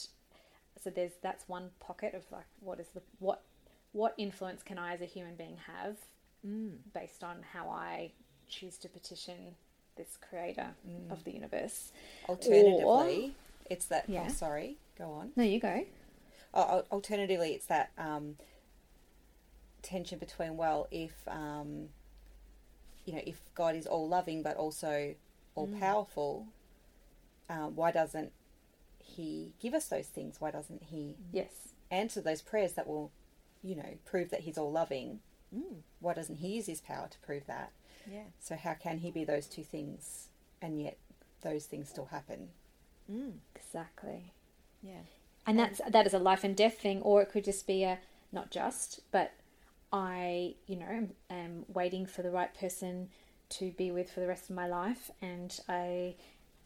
so 0.82 0.90
there's, 0.90 1.12
that's 1.22 1.48
one 1.48 1.70
pocket 1.80 2.14
of 2.14 2.24
like, 2.30 2.46
what 2.60 2.78
is 2.78 2.88
the, 2.94 3.02
what, 3.18 3.42
what 3.92 4.14
influence 4.16 4.62
can 4.62 4.78
I 4.78 4.94
as 4.94 5.00
a 5.00 5.06
human 5.06 5.34
being 5.36 5.56
have 5.66 5.96
based 6.92 7.22
on 7.22 7.36
how 7.52 7.68
I 7.68 8.12
choose 8.48 8.76
to 8.78 8.88
petition 8.88 9.54
this 9.96 10.18
creator 10.28 10.68
of 11.10 11.22
the 11.24 11.30
universe. 11.32 11.92
Alternatively, 12.28 13.34
it's 13.70 13.86
that. 13.86 14.08
Yeah. 14.08 14.24
Oh, 14.26 14.32
sorry. 14.32 14.76
Go 14.98 15.10
on. 15.12 15.32
No, 15.36 15.44
you 15.44 15.60
go. 15.60 15.84
Oh, 16.54 16.84
alternatively, 16.90 17.52
it's 17.52 17.66
that 17.66 17.92
um, 17.98 18.36
tension 19.82 20.18
between 20.18 20.56
well, 20.56 20.88
if 20.90 21.12
um, 21.28 21.88
you 23.04 23.12
know, 23.14 23.22
if 23.26 23.40
God 23.54 23.74
is 23.74 23.86
all 23.86 24.08
loving 24.08 24.42
but 24.42 24.56
also 24.56 25.14
all 25.54 25.68
powerful, 25.68 26.46
um, 27.50 27.76
why 27.76 27.90
doesn't 27.90 28.32
He 28.98 29.52
give 29.60 29.74
us 29.74 29.86
those 29.86 30.06
things? 30.06 30.40
Why 30.40 30.50
doesn't 30.50 30.84
He 30.84 31.16
Yes. 31.32 31.68
answer 31.90 32.20
those 32.20 32.42
prayers 32.42 32.72
that 32.74 32.86
will, 32.86 33.10
you 33.62 33.76
know, 33.76 33.98
prove 34.04 34.30
that 34.30 34.40
He's 34.40 34.58
all 34.58 34.70
loving? 34.72 35.20
Mm, 35.54 35.82
why 36.00 36.14
doesn't 36.14 36.36
He 36.36 36.48
use 36.48 36.66
His 36.66 36.80
power 36.80 37.08
to 37.10 37.18
prove 37.18 37.46
that? 37.46 37.72
Yeah. 38.10 38.24
So 38.38 38.56
how 38.56 38.74
can 38.74 38.98
He 38.98 39.10
be 39.10 39.24
those 39.24 39.46
two 39.46 39.64
things 39.64 40.28
and 40.60 40.80
yet 40.80 40.98
those 41.42 41.66
things 41.66 41.88
still 41.88 42.06
happen? 42.06 42.48
Mm. 43.10 43.34
Exactly. 43.54 44.32
Yeah. 44.82 45.02
And 45.46 45.58
that's 45.58 45.80
that 45.88 46.06
is 46.06 46.14
a 46.14 46.18
life 46.18 46.44
and 46.44 46.56
death 46.56 46.78
thing, 46.78 47.02
or 47.02 47.20
it 47.22 47.30
could 47.30 47.44
just 47.44 47.66
be 47.66 47.82
a 47.82 47.98
not 48.32 48.50
just, 48.50 49.00
but 49.10 49.32
I, 49.92 50.54
you 50.66 50.76
know, 50.76 50.86
am, 50.86 51.10
am 51.30 51.64
waiting 51.68 52.06
for 52.06 52.22
the 52.22 52.30
right 52.30 52.52
person 52.54 53.08
to 53.50 53.70
be 53.72 53.90
with 53.90 54.10
for 54.10 54.20
the 54.20 54.26
rest 54.26 54.48
of 54.48 54.56
my 54.56 54.66
life, 54.66 55.10
and 55.20 55.58
I 55.68 56.14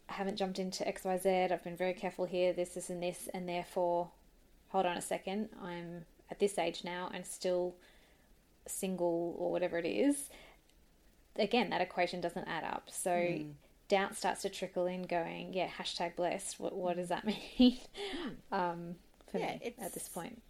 haven't 0.07 0.37
jumped 0.37 0.59
into 0.59 0.87
X, 0.87 1.03
Y, 1.03 1.17
Z. 1.17 1.29
I've 1.51 1.63
been 1.63 1.75
very 1.75 1.93
careful 1.93 2.25
here, 2.25 2.53
this, 2.53 2.69
this, 2.69 2.89
and 2.89 3.03
this, 3.03 3.27
and 3.33 3.49
therefore, 3.49 4.09
hold 4.69 4.85
on 4.85 4.95
a 4.95 5.01
second, 5.01 5.49
I'm 5.61 6.05
at 6.31 6.39
this 6.39 6.57
age 6.57 6.83
now 6.83 7.09
and 7.13 7.25
still 7.25 7.75
single 8.67 9.35
or 9.39 9.51
whatever 9.51 9.77
it 9.77 9.85
is. 9.85 10.29
Again, 11.37 11.69
that 11.69 11.81
equation 11.81 12.19
doesn't 12.21 12.47
add 12.47 12.63
up. 12.63 12.89
So 12.91 13.39
doubt 13.87 14.15
starts 14.15 14.41
to 14.41 14.49
trickle 14.49 14.87
in, 14.87 15.03
going, 15.03 15.53
yeah, 15.53 15.67
hashtag 15.69 16.15
blessed. 16.15 16.59
What 16.59 16.75
what 16.75 16.97
does 16.97 17.09
that 17.09 17.25
mean? 17.59 17.79
um, 18.51 18.95
for 19.31 19.39
Yeah, 19.39 19.39
me 19.39 19.61
at 19.79 19.93
this 19.93 20.09
point. 20.09 20.41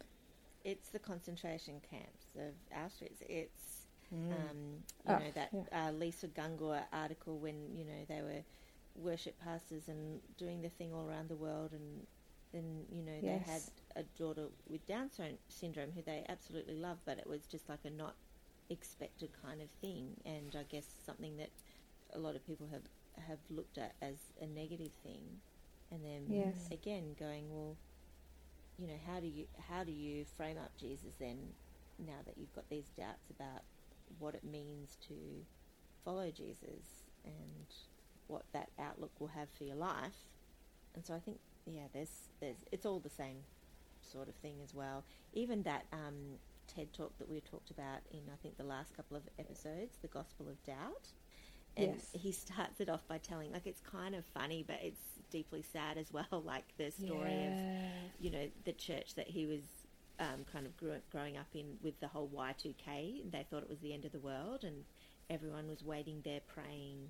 It's 0.64 0.90
the 0.90 0.98
concentration 0.98 1.80
camps 1.90 2.34
of 2.36 2.54
Auschwitz. 2.76 3.22
It's 3.22 3.86
um, 4.30 4.82
you 5.04 5.16
Oh, 5.16 5.18
know 5.18 5.30
that 5.34 5.52
uh, 5.72 5.90
Lisa 5.92 6.28
Gungor 6.28 6.82
article 6.92 7.38
when 7.38 7.74
you 7.74 7.84
know 7.84 8.04
they 8.08 8.20
were 8.22 8.42
worship 8.94 9.38
pastors 9.40 9.88
and 9.88 10.20
doing 10.36 10.60
the 10.62 10.68
thing 10.68 10.92
all 10.92 11.06
around 11.08 11.28
the 11.28 11.36
world, 11.36 11.72
and 11.72 12.06
then 12.52 12.86
you 12.90 13.02
know 13.02 13.20
they 13.22 13.38
had 13.38 13.62
a 13.96 14.02
daughter 14.04 14.48
with 14.66 14.86
Down 14.86 15.10
syndrome 15.48 15.92
who 15.92 16.02
they 16.02 16.24
absolutely 16.28 16.76
loved, 16.76 17.02
but 17.04 17.18
it 17.18 17.26
was 17.26 17.46
just 17.46 17.68
like 17.68 17.84
a 17.84 17.90
not 17.90 18.16
expected 18.70 19.32
kind 19.32 19.60
of 19.62 19.70
thing, 19.80 20.20
and 20.24 20.54
I 20.56 20.64
guess 20.64 20.86
something 20.86 21.36
that 21.38 21.50
a 22.12 22.18
lot 22.18 22.36
of 22.36 22.44
people 22.46 22.68
have 22.68 22.86
have 23.26 23.40
looked 23.50 23.78
at 23.78 23.96
as 24.00 24.32
a 24.40 24.46
negative 24.46 24.92
thing, 25.02 25.42
and 25.90 26.04
then 26.04 26.26
Yes. 26.26 26.68
again 26.70 27.14
going 27.18 27.48
well 27.50 27.78
you 28.76 28.86
know 28.86 28.98
how 29.06 29.20
do 29.20 29.26
you 29.26 29.46
how 29.58 29.84
do 29.84 29.92
you 29.92 30.24
frame 30.24 30.58
up 30.58 30.76
Jesus 30.76 31.16
then 31.16 31.54
now 31.98 32.22
that 32.24 32.38
you've 32.38 32.52
got 32.52 32.68
these 32.68 32.90
doubts 32.90 33.30
about 33.30 33.62
what 34.18 34.34
it 34.34 34.44
means 34.44 34.96
to 35.08 35.46
follow 36.04 36.30
Jesus 36.30 37.10
and 37.24 37.66
what 38.28 38.46
that 38.52 38.70
outlook 38.78 39.20
will 39.20 39.28
have 39.28 39.50
for 39.50 39.64
your 39.64 39.76
life? 39.76 40.30
And 40.94 41.04
so 41.04 41.14
I 41.14 41.20
think 41.20 41.40
yeah 41.74 41.86
there's 41.92 42.28
there's 42.40 42.56
it's 42.72 42.86
all 42.86 43.00
the 43.00 43.08
same 43.10 43.38
sort 44.00 44.28
of 44.28 44.34
thing 44.36 44.56
as 44.62 44.74
well. 44.74 45.04
Even 45.32 45.62
that 45.64 45.84
um, 45.92 46.38
TED 46.66 46.92
talk 46.92 47.16
that 47.18 47.28
we 47.28 47.40
talked 47.40 47.70
about 47.70 48.00
in 48.10 48.20
I 48.32 48.36
think 48.42 48.56
the 48.56 48.64
last 48.64 48.94
couple 48.96 49.16
of 49.16 49.22
episodes 49.38 49.98
the 50.02 50.08
gospel 50.08 50.48
of 50.48 50.62
doubt. 50.64 51.08
And 51.76 51.94
Yes. 51.94 52.08
he 52.12 52.32
starts 52.32 52.80
it 52.80 52.88
off 52.88 53.06
by 53.06 53.18
telling 53.18 53.52
like 53.52 53.66
it's 53.66 53.80
kind 53.80 54.14
of 54.14 54.24
funny 54.24 54.64
but 54.66 54.78
it's 54.82 55.00
deeply 55.30 55.62
sad 55.62 55.98
as 55.98 56.12
well. 56.12 56.26
Like 56.44 56.64
the 56.76 56.90
story 56.90 57.44
of 57.46 57.52
you 58.20 58.30
know 58.30 58.48
the 58.64 58.72
church 58.72 59.14
that 59.16 59.28
he 59.28 59.46
was 59.46 59.62
um, 60.20 60.44
kind 60.52 60.66
of 60.66 60.76
grew, 60.76 60.94
growing 61.12 61.36
up 61.36 61.46
in 61.54 61.76
with 61.82 61.98
the 62.00 62.08
whole 62.08 62.28
Y2K. 62.34 63.30
They 63.30 63.46
thought 63.50 63.62
it 63.62 63.68
was 63.68 63.78
the 63.80 63.92
end 63.94 64.04
of 64.04 64.12
the 64.12 64.18
world, 64.18 64.64
and 64.64 64.84
everyone 65.30 65.68
was 65.68 65.84
waiting 65.84 66.20
there 66.24 66.40
praying, 66.48 67.08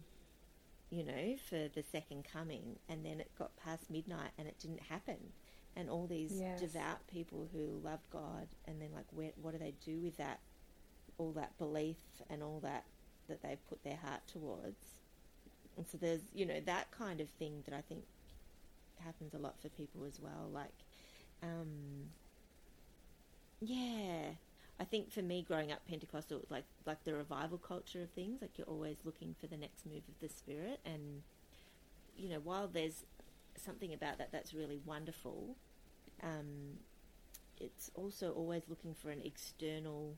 you 0.91 1.05
know, 1.05 1.37
for 1.49 1.69
the 1.69 1.83
second 1.83 2.25
coming. 2.31 2.79
And 2.89 3.05
then 3.05 3.21
it 3.21 3.31
got 3.39 3.57
past 3.57 3.91
midnight, 3.91 4.31
and 4.39 4.49
it 4.49 4.59
didn't 4.59 4.83
happen. 4.83 5.33
And 5.77 5.89
all 5.91 6.07
these 6.07 6.33
Yes. 6.41 6.61
devout 6.61 7.07
people 7.07 7.49
who 7.53 7.81
loved 7.85 8.09
God, 8.11 8.49
and 8.67 8.81
then 8.81 8.91
like, 8.95 9.07
where, 9.11 9.33
what 9.41 9.53
do 9.53 9.59
they 9.59 9.75
do 9.85 10.01
with 10.01 10.17
that? 10.17 10.41
All 11.19 11.33
that 11.33 11.57
belief 11.59 11.97
and 12.31 12.43
all 12.43 12.61
that 12.61 12.85
that 13.29 13.43
they've 13.43 13.65
put 13.69 13.83
their 13.85 13.97
heart 13.97 14.27
towards. 14.27 15.01
And 15.77 15.87
so 15.87 15.99
there's, 15.99 16.23
you 16.35 16.47
know, 16.47 16.61
that 16.61 16.91
kind 16.91 17.21
of 17.21 17.29
thing 17.29 17.63
that 17.67 17.75
I 17.75 17.83
think 17.83 18.05
happens 19.05 19.35
a 19.35 19.39
lot 19.39 19.61
for 19.61 19.69
people 19.69 20.05
as 20.05 20.19
well. 20.19 20.49
Like, 20.53 20.73
um, 21.43 22.11
yeah, 23.61 24.31
I 24.81 24.85
think 24.85 25.11
for 25.11 25.23
me, 25.23 25.43
growing 25.43 25.73
up 25.73 25.87
Pentecostal, 25.89 26.45
like 26.51 26.65
like 26.87 27.03
the 27.05 27.15
revival 27.15 27.59
culture 27.59 28.03
of 28.03 28.11
things, 28.11 28.41
like 28.41 28.53
you're 28.57 28.67
always 28.69 28.99
looking 29.05 29.35
for 29.41 29.47
the 29.47 29.57
next 29.57 29.85
move 29.87 30.03
of 30.09 30.19
the 30.21 30.29
Spirit, 30.29 30.81
and 30.85 31.23
you 32.17 32.29
know, 32.29 32.41
while 32.43 32.69
there's 32.69 33.05
something 33.57 33.93
about 33.93 34.19
that 34.19 34.31
that's 34.31 34.55
really 34.55 34.81
wonderful, 34.85 35.57
um, 36.23 36.79
it's 37.61 37.91
also 37.95 38.31
always 38.33 38.63
looking 38.69 38.95
for 38.95 39.11
an 39.11 39.21
external 39.25 40.15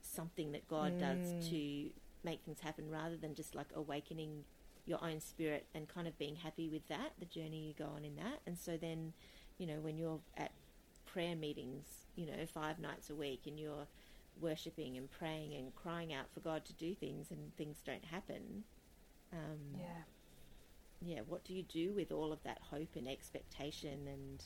something 0.00 0.52
that 0.52 0.66
God 0.68 0.98
does 1.00 1.48
to 1.50 1.90
make 2.22 2.40
things 2.42 2.60
happen, 2.60 2.90
rather 2.90 3.16
than 3.16 3.34
just 3.34 3.54
like 3.54 3.68
awakening 3.74 4.44
your 4.86 5.02
own 5.02 5.20
spirit 5.20 5.66
and 5.74 5.88
kind 5.88 6.06
of 6.06 6.18
being 6.18 6.36
happy 6.36 6.68
with 6.68 6.86
that, 6.88 7.12
the 7.18 7.24
journey 7.26 7.66
you 7.66 7.74
go 7.74 7.90
on 7.94 8.04
in 8.04 8.16
that. 8.16 8.40
And 8.46 8.58
so 8.58 8.76
then, 8.76 9.12
you 9.58 9.66
know, 9.66 9.80
when 9.80 9.96
you're 9.98 10.20
at 10.36 10.52
prayer 11.14 11.36
meetings, 11.36 11.86
you 12.16 12.26
know, 12.26 12.44
five 12.52 12.80
nights 12.80 13.08
a 13.08 13.14
week 13.14 13.42
and 13.46 13.58
you're 13.58 13.86
worshipping 14.40 14.96
and 14.96 15.08
praying 15.12 15.54
and 15.54 15.72
crying 15.76 16.12
out 16.12 16.26
for 16.34 16.40
God 16.40 16.64
to 16.64 16.72
do 16.72 16.92
things 16.92 17.30
and 17.30 17.56
things 17.56 17.76
don't 17.86 18.04
happen, 18.04 18.64
um, 19.32 19.78
Yeah. 19.78 20.02
yeah, 21.00 21.20
what 21.20 21.44
do 21.44 21.54
you 21.54 21.62
do 21.62 21.92
with 21.94 22.10
all 22.10 22.32
of 22.32 22.42
that 22.42 22.58
hope 22.70 22.96
and 22.96 23.08
expectation 23.08 24.08
and 24.08 24.42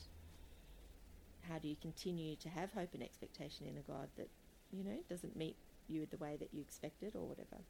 how 1.49 1.57
do 1.57 1.67
you 1.67 1.75
continue 1.75 2.35
to 2.35 2.49
have 2.49 2.71
hope 2.73 2.93
and 2.93 3.01
expectation 3.01 3.65
in 3.65 3.75
a 3.75 3.81
God 3.81 4.09
that, 4.17 4.29
you 4.71 4.83
know, 4.83 4.99
doesn't 5.09 5.35
meet 5.35 5.55
you 5.87 6.05
the 6.05 6.17
way 6.17 6.37
that 6.39 6.53
you 6.53 6.61
expected 6.61 7.15
or 7.15 7.27
whatever? 7.27 7.63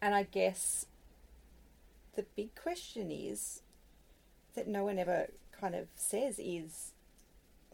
And 0.00 0.14
I 0.14 0.22
guess 0.22 0.86
the 2.16 2.24
big 2.34 2.54
question 2.54 3.10
is 3.10 3.60
that 4.54 4.66
no 4.66 4.84
one 4.84 4.98
ever 4.98 5.26
kind 5.52 5.74
of 5.74 5.88
says 5.96 6.38
is 6.38 6.93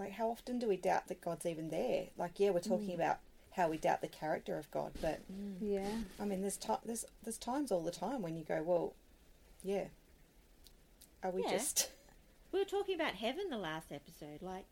like 0.00 0.12
how 0.12 0.30
often 0.30 0.58
do 0.58 0.66
we 0.66 0.76
doubt 0.76 1.06
that 1.08 1.20
God's 1.20 1.46
even 1.46 1.68
there? 1.70 2.06
Like 2.16 2.40
yeah, 2.40 2.50
we're 2.50 2.60
talking 2.60 2.94
about 2.94 3.18
how 3.52 3.68
we 3.68 3.76
doubt 3.78 4.00
the 4.00 4.08
character 4.08 4.56
of 4.56 4.70
God, 4.70 4.92
but 5.00 5.20
Yeah. 5.60 5.90
I 6.18 6.24
mean 6.24 6.40
there's 6.40 6.56
ti 6.56 6.72
there's 6.84 7.04
there's 7.22 7.38
times 7.38 7.70
all 7.70 7.82
the 7.82 7.90
time 7.90 8.22
when 8.22 8.36
you 8.36 8.44
go, 8.44 8.62
well, 8.62 8.94
yeah. 9.62 9.84
Are 11.22 11.30
we 11.30 11.42
Yeah. 11.42 11.50
just 11.52 11.90
We 12.52 12.58
were 12.58 12.64
talking 12.64 12.96
about 12.96 13.14
heaven 13.14 13.44
the 13.48 13.58
last 13.58 13.92
episode. 13.92 14.42
Like, 14.42 14.66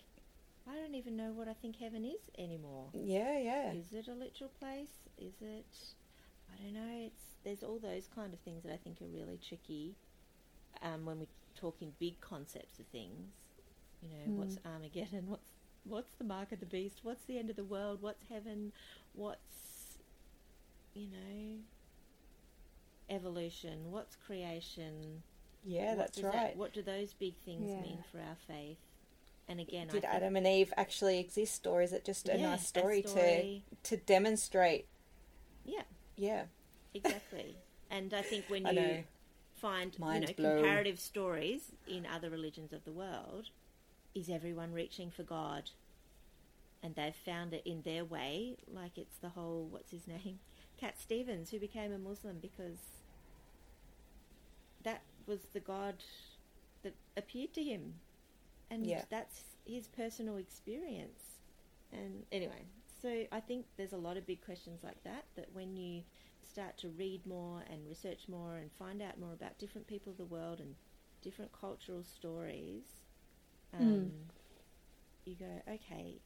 I 0.68 0.74
don't 0.74 0.96
even 0.96 1.16
know 1.16 1.30
what 1.30 1.46
I 1.46 1.52
think 1.52 1.76
heaven 1.76 2.04
is 2.04 2.20
anymore. 2.36 2.86
Yeah, 2.92 3.38
yeah. 3.38 3.72
Is 3.72 3.92
it 3.92 4.08
a 4.08 4.14
literal 4.14 4.50
place? 4.58 4.90
Is 5.16 5.34
it? 5.40 5.66
I 6.52 6.60
don't 6.62 6.74
know. 6.74 7.06
It's 7.06 7.22
there's 7.44 7.62
all 7.62 7.78
those 7.78 8.08
kind 8.12 8.32
of 8.32 8.40
things 8.40 8.64
that 8.64 8.72
I 8.72 8.76
think 8.78 9.00
are 9.00 9.06
really 9.06 9.38
tricky 9.46 9.94
um, 10.82 11.04
when 11.04 11.20
we 11.20 11.28
talk 11.54 11.76
in 11.80 11.92
big 12.00 12.20
concepts 12.20 12.78
of 12.80 12.86
things. 12.86 13.30
You 14.02 14.08
know, 14.10 14.24
hmm. 14.26 14.36
what's 14.38 14.58
Armageddon? 14.64 15.26
What's 15.28 15.50
what's 15.84 16.12
the 16.14 16.24
mark 16.24 16.52
of 16.52 16.60
the 16.60 16.66
beast? 16.66 17.00
What's 17.02 17.24
the 17.24 17.38
end 17.38 17.50
of 17.50 17.56
the 17.56 17.64
world? 17.64 18.02
What's 18.02 18.24
heaven? 18.28 18.72
What's 19.14 19.98
you 20.94 21.08
know 21.08 21.58
evolution? 23.10 23.90
What's 23.90 24.16
creation? 24.16 25.22
Yeah, 25.64 25.90
What 25.90 25.98
that's 25.98 26.22
right. 26.22 26.32
that- 26.32 26.56
what 26.56 26.72
do 26.72 26.82
those 26.82 27.12
big 27.14 27.36
things 27.38 27.68
Yeah. 27.70 27.80
mean 27.82 28.02
for 28.10 28.20
our 28.20 28.36
faith? 28.46 28.78
And 29.48 29.60
again, 29.60 29.88
Did 29.88 30.04
Adam 30.04 30.36
and 30.36 30.46
Eve 30.46 30.72
actually 30.76 31.18
exist 31.18 31.66
or 31.66 31.80
is 31.80 31.92
it 31.92 32.04
just 32.04 32.28
a 32.28 32.36
Yeah, 32.36 32.50
nice 32.50 32.62
a 32.62 32.66
story, 32.66 33.02
story. 33.02 33.64
to 33.82 33.96
to 33.96 34.02
demonstrate 34.04 34.86
yeah, 35.64 35.84
yeah. 36.16 36.46
exactly. 36.92 37.56
and 37.90 38.12
I 38.12 38.22
think 38.22 38.44
when 38.48 38.66
I 38.66 38.70
you 38.70 38.80
know. 38.80 39.04
find 39.54 39.98
Mind 39.98 40.22
you 40.24 40.28
know 40.28 40.34
blown. 40.34 40.56
comparative 40.58 41.00
stories 41.00 41.72
in 41.86 42.04
other 42.06 42.28
religions 42.28 42.72
of 42.74 42.84
the 42.84 42.92
world, 42.92 43.48
is 44.14 44.28
everyone 44.28 44.72
reaching 44.72 45.10
for 45.10 45.22
God? 45.22 45.70
And 46.82 46.94
they've 46.94 47.14
found 47.14 47.52
it 47.54 47.62
in 47.66 47.82
their 47.82 48.04
way, 48.04 48.56
like 48.72 48.98
it's 48.98 49.18
the 49.18 49.30
whole 49.30 49.66
what's 49.70 49.90
his 49.90 50.06
name, 50.06 50.38
Cat 50.78 50.94
Stevens, 51.00 51.50
who 51.50 51.58
became 51.58 51.92
a 51.92 51.98
Muslim 51.98 52.38
because 52.40 52.78
that 54.84 55.02
was 55.26 55.40
the 55.52 55.60
God 55.60 55.96
that 56.82 56.94
appeared 57.16 57.52
to 57.54 57.62
him, 57.62 57.94
and 58.70 58.86
Yeah. 58.86 59.02
that's 59.10 59.40
his 59.66 59.88
personal 59.88 60.36
experience. 60.36 61.22
And 61.92 62.24
anyway, 62.30 62.64
so 63.02 63.24
I 63.32 63.40
think 63.40 63.66
there's 63.76 63.92
a 63.92 63.98
lot 63.98 64.16
of 64.16 64.26
big 64.26 64.44
questions 64.44 64.84
like 64.84 65.02
that. 65.04 65.24
That 65.36 65.48
when 65.52 65.76
you 65.76 66.02
start 66.42 66.76
to 66.78 66.88
read 66.90 67.26
more 67.26 67.62
and 67.70 67.86
research 67.88 68.28
more 68.28 68.56
and 68.56 68.70
find 68.78 69.02
out 69.02 69.18
more 69.18 69.32
about 69.32 69.58
different 69.58 69.86
people 69.86 70.12
of 70.12 70.18
the 70.18 70.24
world 70.24 70.60
and 70.60 70.74
different 71.22 71.50
cultural 71.52 72.04
stories, 72.04 72.84
um, 73.74 74.30
you 75.24 75.36
go, 75.36 75.62
okay, 75.68 76.20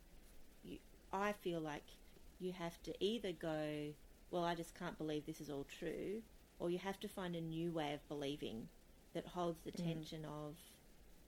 you, 0.63 0.79
I 1.13 1.33
feel 1.33 1.61
like 1.61 1.85
you 2.39 2.53
have 2.53 2.81
to 2.85 2.93
either 3.05 3.33
go, 3.33 3.93
well, 4.31 4.45
I 4.45 4.55
just 4.55 4.75
can't 4.75 4.99
believe 4.99 5.27
this 5.27 5.41
is 5.41 5.51
all 5.51 5.65
true, 5.65 6.23
or 6.59 6.71
you 6.71 6.79
have 6.79 7.01
to 7.01 7.09
find 7.09 7.35
a 7.37 7.41
new 7.41 7.73
way 7.73 7.93
of 7.95 8.07
believing 8.09 8.69
that 9.15 9.27
holds 9.29 9.61
the 9.63 9.73
tension 9.73 10.25
of 10.25 10.57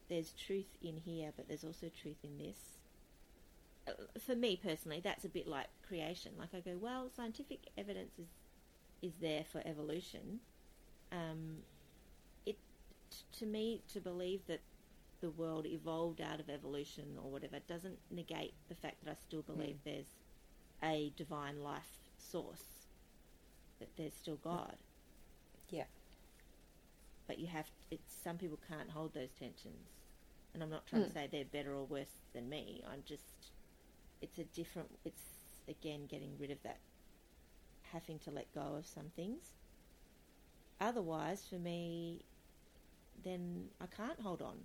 there's 0.08 0.32
truth 0.32 0.76
in 0.82 0.96
here, 0.98 1.32
but 1.36 1.48
there's 1.48 1.64
also 1.64 1.88
truth 1.88 2.18
in 2.24 2.38
this. 2.38 2.78
Uh, 3.86 3.92
For 4.18 4.34
me 4.34 4.56
personally, 4.56 5.00
that's 5.00 5.24
a 5.24 5.28
bit 5.28 5.46
like 5.46 5.68
creation. 5.86 6.32
Like 6.38 6.54
I 6.54 6.60
go, 6.60 6.76
well, 6.78 7.08
scientific 7.10 7.68
evidence 7.76 8.18
is 8.18 8.28
is 9.02 9.16
there 9.20 9.44
for 9.44 9.62
evolution. 9.66 10.40
Um, 11.12 11.64
it 12.46 12.58
t- 13.10 13.18
to 13.38 13.46
me 13.46 13.82
to 13.88 14.00
believe 14.00 14.46
that 14.46 14.62
the 15.24 15.30
world 15.30 15.64
evolved 15.64 16.20
out 16.20 16.38
of 16.38 16.50
evolution 16.50 17.16
or 17.16 17.30
whatever 17.30 17.58
doesn't 17.66 17.98
negate 18.10 18.52
the 18.68 18.74
fact 18.74 19.02
that 19.02 19.10
I 19.10 19.14
still 19.14 19.40
hmm. 19.40 19.54
believe 19.54 19.78
there's 19.82 20.12
a 20.82 21.14
divine 21.16 21.62
life 21.62 21.88
source, 22.18 22.88
that 23.78 23.88
there's 23.96 24.12
still 24.12 24.36
God. 24.36 24.76
Yeah. 25.70 25.84
But 27.26 27.38
you 27.38 27.46
have 27.46 27.70
it's 27.90 28.14
some 28.22 28.36
people 28.36 28.58
can't 28.68 28.90
hold 28.90 29.14
those 29.14 29.30
tensions, 29.30 29.88
and 30.52 30.62
I'm 30.62 30.68
not 30.68 30.86
trying 30.86 31.04
to 31.04 31.08
hmm. 31.08 31.14
say 31.14 31.28
they're 31.32 31.46
better 31.46 31.72
or 31.74 31.86
worse 31.86 32.20
than 32.34 32.50
me. 32.50 32.82
I'm 32.86 33.02
just 33.06 33.52
it's 34.20 34.38
a 34.38 34.44
different. 34.44 34.90
It's 35.06 35.22
again 35.66 36.06
getting 36.06 36.32
rid 36.38 36.50
of 36.50 36.62
that 36.64 36.80
having 37.92 38.18
to 38.18 38.30
let 38.30 38.52
go 38.52 38.74
of 38.76 38.84
some 38.84 39.10
things. 39.16 39.54
otherwise, 40.82 41.46
for 41.48 41.56
me, 41.56 42.24
then 43.24 43.68
I 43.80 43.86
can't 43.86 44.20
hold 44.20 44.42
on 44.42 44.58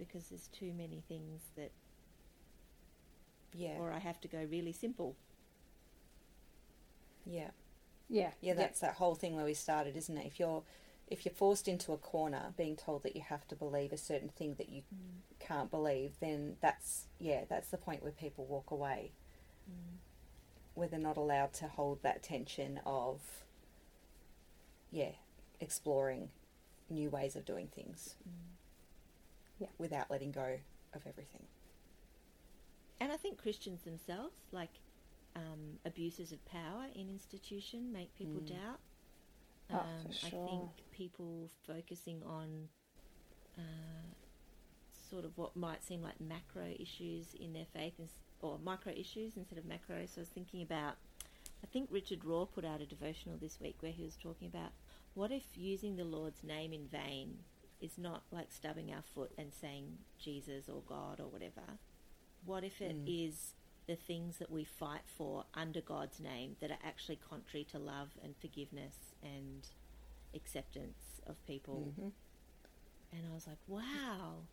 because 0.00 0.28
there's 0.28 0.48
too 0.48 0.72
many 0.72 1.02
things 1.06 1.42
that, 1.56 1.70
Yeah. 3.52 3.76
or 3.78 3.92
I 3.92 3.98
have 3.98 4.20
to 4.22 4.28
go 4.28 4.42
really 4.50 4.72
simple. 4.72 5.14
Yeah. 7.24 7.50
Yeah. 8.08 8.32
Yeah, 8.40 8.54
that's 8.54 8.80
that 8.80 8.94
whole 8.94 9.14
thing 9.14 9.36
where 9.36 9.44
we 9.44 9.54
started, 9.54 9.96
isn't 9.96 10.16
it? 10.16 10.26
If 10.26 10.40
you're 10.40 10.64
if 11.06 11.26
you're 11.26 11.34
forced 11.34 11.66
into 11.66 11.92
a 11.92 11.96
corner 11.96 12.54
being 12.56 12.76
told 12.76 13.02
that 13.02 13.16
you 13.16 13.22
have 13.22 13.46
to 13.48 13.56
believe 13.56 13.92
a 13.92 13.96
certain 13.96 14.28
thing 14.28 14.54
that 14.58 14.68
you 14.68 14.82
mm. 14.82 15.40
can't 15.40 15.70
believe, 15.70 16.12
then 16.20 16.56
that's 16.60 17.06
yeah, 17.18 17.42
that's 17.48 17.68
the 17.68 17.76
point 17.76 18.02
where 18.02 18.12
people 18.12 18.46
walk 18.46 18.70
away. 18.70 19.12
Mm. 19.68 19.98
Where 20.74 20.88
they're 20.88 21.00
not 21.00 21.16
allowed 21.16 21.52
to 21.54 21.66
hold 21.66 22.02
that 22.02 22.22
tension 22.22 22.80
of 22.86 23.20
yeah, 24.92 25.12
exploring 25.60 26.30
new 26.88 27.10
ways 27.10 27.36
of 27.36 27.44
doing 27.44 27.68
things. 27.74 28.16
Mm. 28.28 28.59
Yeah. 29.60 29.68
Without 29.78 30.10
letting 30.10 30.32
go 30.32 30.58
of 30.94 31.02
everything. 31.06 31.46
And 33.00 33.12
I 33.12 33.16
think 33.16 33.38
Christians 33.38 33.82
themselves, 33.82 34.36
like 34.52 34.80
um, 35.36 35.78
abuses 35.84 36.32
of 36.32 36.44
power 36.46 36.86
in 36.94 37.08
institution, 37.08 37.92
make 37.92 38.12
people 38.14 38.40
Mm. 38.40 38.48
doubt. 38.48 38.80
Oh, 39.72 39.78
Um, 39.78 40.06
for 40.20 40.26
I 40.26 40.30
think 40.30 40.70
people 40.90 41.48
focusing 41.66 42.22
on 42.24 42.68
uh, 43.56 43.62
sort 45.10 45.24
of 45.24 45.36
what 45.36 45.54
might 45.56 45.84
seem 45.84 46.02
like 46.02 46.20
macro 46.20 46.66
issues 46.78 47.34
in 47.34 47.52
their 47.52 47.66
faith, 47.66 47.94
or 48.40 48.58
micro 48.58 48.92
issues 48.92 49.36
instead 49.36 49.58
of 49.58 49.64
macro. 49.64 50.06
So 50.06 50.20
I 50.20 50.22
was 50.22 50.28
thinking 50.30 50.62
about, 50.62 50.96
I 51.62 51.66
think 51.66 51.88
Richard 51.92 52.20
Rohr 52.20 52.50
put 52.50 52.64
out 52.64 52.80
a 52.80 52.86
devotional 52.86 53.36
this 53.38 53.60
week 53.60 53.76
where 53.80 53.92
he 53.92 54.04
was 54.04 54.16
talking 54.16 54.48
about 54.48 54.72
what 55.14 55.30
if 55.30 55.44
using 55.56 55.96
the 55.96 56.04
Lord's 56.04 56.42
name 56.42 56.72
in 56.72 56.86
vain 56.88 57.38
is 57.80 57.98
not 57.98 58.22
like 58.30 58.52
stubbing 58.52 58.92
our 58.92 59.02
foot 59.02 59.32
and 59.38 59.52
saying 59.54 59.98
Jesus 60.18 60.68
or 60.68 60.82
God 60.82 61.20
or 61.20 61.28
whatever. 61.28 61.78
What 62.44 62.64
if 62.64 62.80
it 62.80 62.96
is 63.06 63.34
Mm. 63.34 63.86
the 63.86 63.96
things 63.96 64.38
that 64.38 64.50
we 64.50 64.64
fight 64.64 65.06
for 65.06 65.44
under 65.54 65.80
God's 65.80 66.20
name 66.20 66.56
that 66.60 66.70
are 66.70 66.78
actually 66.82 67.16
contrary 67.16 67.64
to 67.64 67.78
love 67.78 68.10
and 68.22 68.36
forgiveness 68.36 69.14
and 69.22 69.66
acceptance 70.34 71.20
of 71.26 71.44
people? 71.46 71.92
Mhm. 71.98 72.12
And 73.12 73.26
I 73.26 73.34
was 73.34 73.46
like, 73.46 73.58
wow. 73.66 74.46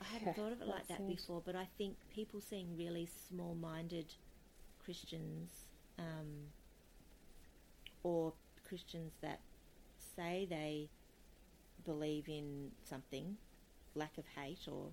I 0.00 0.04
hadn't 0.04 0.28
Yeah, 0.28 0.32
thought 0.34 0.52
of 0.52 0.60
it 0.60 0.68
like 0.68 0.86
that 0.88 1.06
before, 1.08 1.40
but 1.40 1.56
I 1.56 1.64
think 1.78 1.96
people 2.10 2.40
seeing 2.40 2.76
really 2.76 3.06
small 3.06 3.54
minded 3.54 4.14
Christians 4.78 5.66
um, 5.98 6.52
or 8.02 8.34
Christians 8.64 9.12
that 9.20 9.40
say 10.16 10.46
they 10.48 10.90
believe 11.86 12.28
in 12.28 12.72
something, 12.84 13.36
lack 13.94 14.18
of 14.18 14.24
hate 14.36 14.68
or 14.68 14.88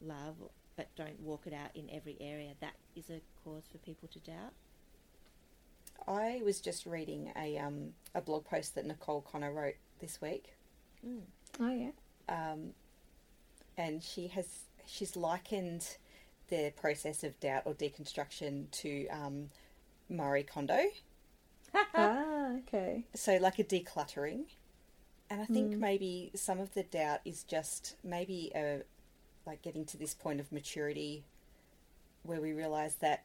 love, 0.00 0.36
but 0.76 0.88
don't 0.96 1.18
walk 1.20 1.46
it 1.46 1.52
out 1.52 1.70
in 1.74 1.88
every 1.90 2.16
area, 2.20 2.50
that 2.60 2.74
is 2.94 3.10
a 3.10 3.20
cause 3.42 3.64
for 3.70 3.78
people 3.78 4.08
to 4.12 4.18
doubt. 4.20 4.52
I 6.06 6.42
was 6.44 6.60
just 6.60 6.86
reading 6.86 7.32
a 7.36 7.56
um, 7.58 7.90
a 8.14 8.20
blog 8.20 8.44
post 8.44 8.74
that 8.74 8.84
Nicole 8.84 9.22
Conner 9.22 9.52
wrote 9.52 9.76
this 10.00 10.20
week. 10.20 10.54
Mm. 11.06 11.20
Oh 11.60 11.72
yeah. 11.72 11.90
um, 12.28 12.70
and 13.76 14.02
she 14.02 14.28
has 14.28 14.46
she's 14.86 15.16
likened 15.16 15.96
the 16.48 16.72
process 16.76 17.24
of 17.24 17.38
doubt 17.40 17.62
or 17.64 17.74
deconstruction 17.74 18.70
to 18.70 19.06
um, 19.08 19.50
Marie 20.10 20.42
Kondo, 20.42 20.82
ah, 21.94 22.50
okay. 22.58 23.04
so 23.14 23.36
like 23.36 23.58
a 23.58 23.64
decluttering. 23.64 24.44
And 25.30 25.40
I 25.40 25.46
think 25.46 25.76
maybe 25.78 26.30
some 26.34 26.60
of 26.60 26.74
the 26.74 26.82
doubt 26.82 27.20
is 27.24 27.42
just 27.44 27.96
maybe 28.04 28.52
a, 28.54 28.82
like 29.46 29.62
getting 29.62 29.84
to 29.86 29.96
this 29.96 30.14
point 30.14 30.38
of 30.38 30.52
maturity 30.52 31.24
where 32.22 32.40
we 32.40 32.52
realize 32.52 32.96
that 32.96 33.24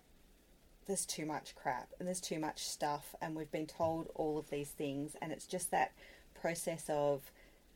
there's 0.87 1.05
too 1.05 1.25
much 1.25 1.55
crap 1.55 1.89
and 1.99 2.07
there's 2.07 2.19
too 2.21 2.39
much 2.39 2.67
stuff, 2.67 3.13
and 3.21 3.35
we've 3.35 3.51
been 3.51 3.67
told 3.67 4.09
all 4.15 4.39
of 4.39 4.49
these 4.49 4.69
things, 4.69 5.15
and 5.21 5.31
it's 5.31 5.45
just 5.45 5.69
that 5.71 5.91
process 6.41 6.85
of 6.89 7.31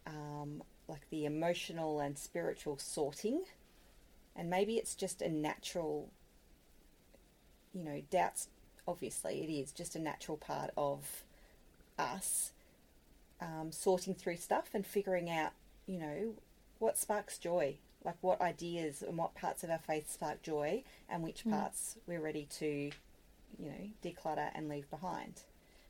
um, 0.07 0.63
like 0.87 1.07
the 1.11 1.25
emotional 1.25 1.99
and 1.99 2.17
spiritual 2.17 2.77
sorting, 2.79 3.43
and 4.35 4.49
maybe 4.49 4.77
it's 4.77 4.95
just 4.95 5.21
a 5.21 5.29
natural, 5.29 6.09
you 7.73 7.83
know, 7.83 8.01
doubts. 8.09 8.47
Obviously, 8.87 9.43
it 9.43 9.51
is 9.51 9.71
just 9.71 9.95
a 9.95 9.99
natural 9.99 10.37
part 10.37 10.71
of 10.75 11.23
us 11.99 12.51
um, 13.43 13.71
sorting 13.71 14.15
through 14.15 14.37
stuff 14.37 14.69
and 14.73 14.85
figuring 14.85 15.29
out, 15.29 15.51
you 15.85 15.99
know, 15.99 16.35
what 16.79 16.97
sparks 16.97 17.37
joy, 17.37 17.75
like 18.03 18.15
what 18.21 18.41
ideas 18.41 19.01
and 19.01 19.17
what 19.17 19.35
parts 19.35 19.63
of 19.63 19.69
our 19.69 19.79
faith 19.79 20.09
spark 20.09 20.41
joy, 20.41 20.83
and 21.09 21.21
which 21.23 21.47
parts 21.47 21.97
we're 22.07 22.21
ready 22.21 22.47
to, 22.59 22.91
you 23.59 23.69
know, 23.69 23.89
declutter 24.03 24.49
and 24.55 24.69
leave 24.69 24.89
behind. 24.89 25.41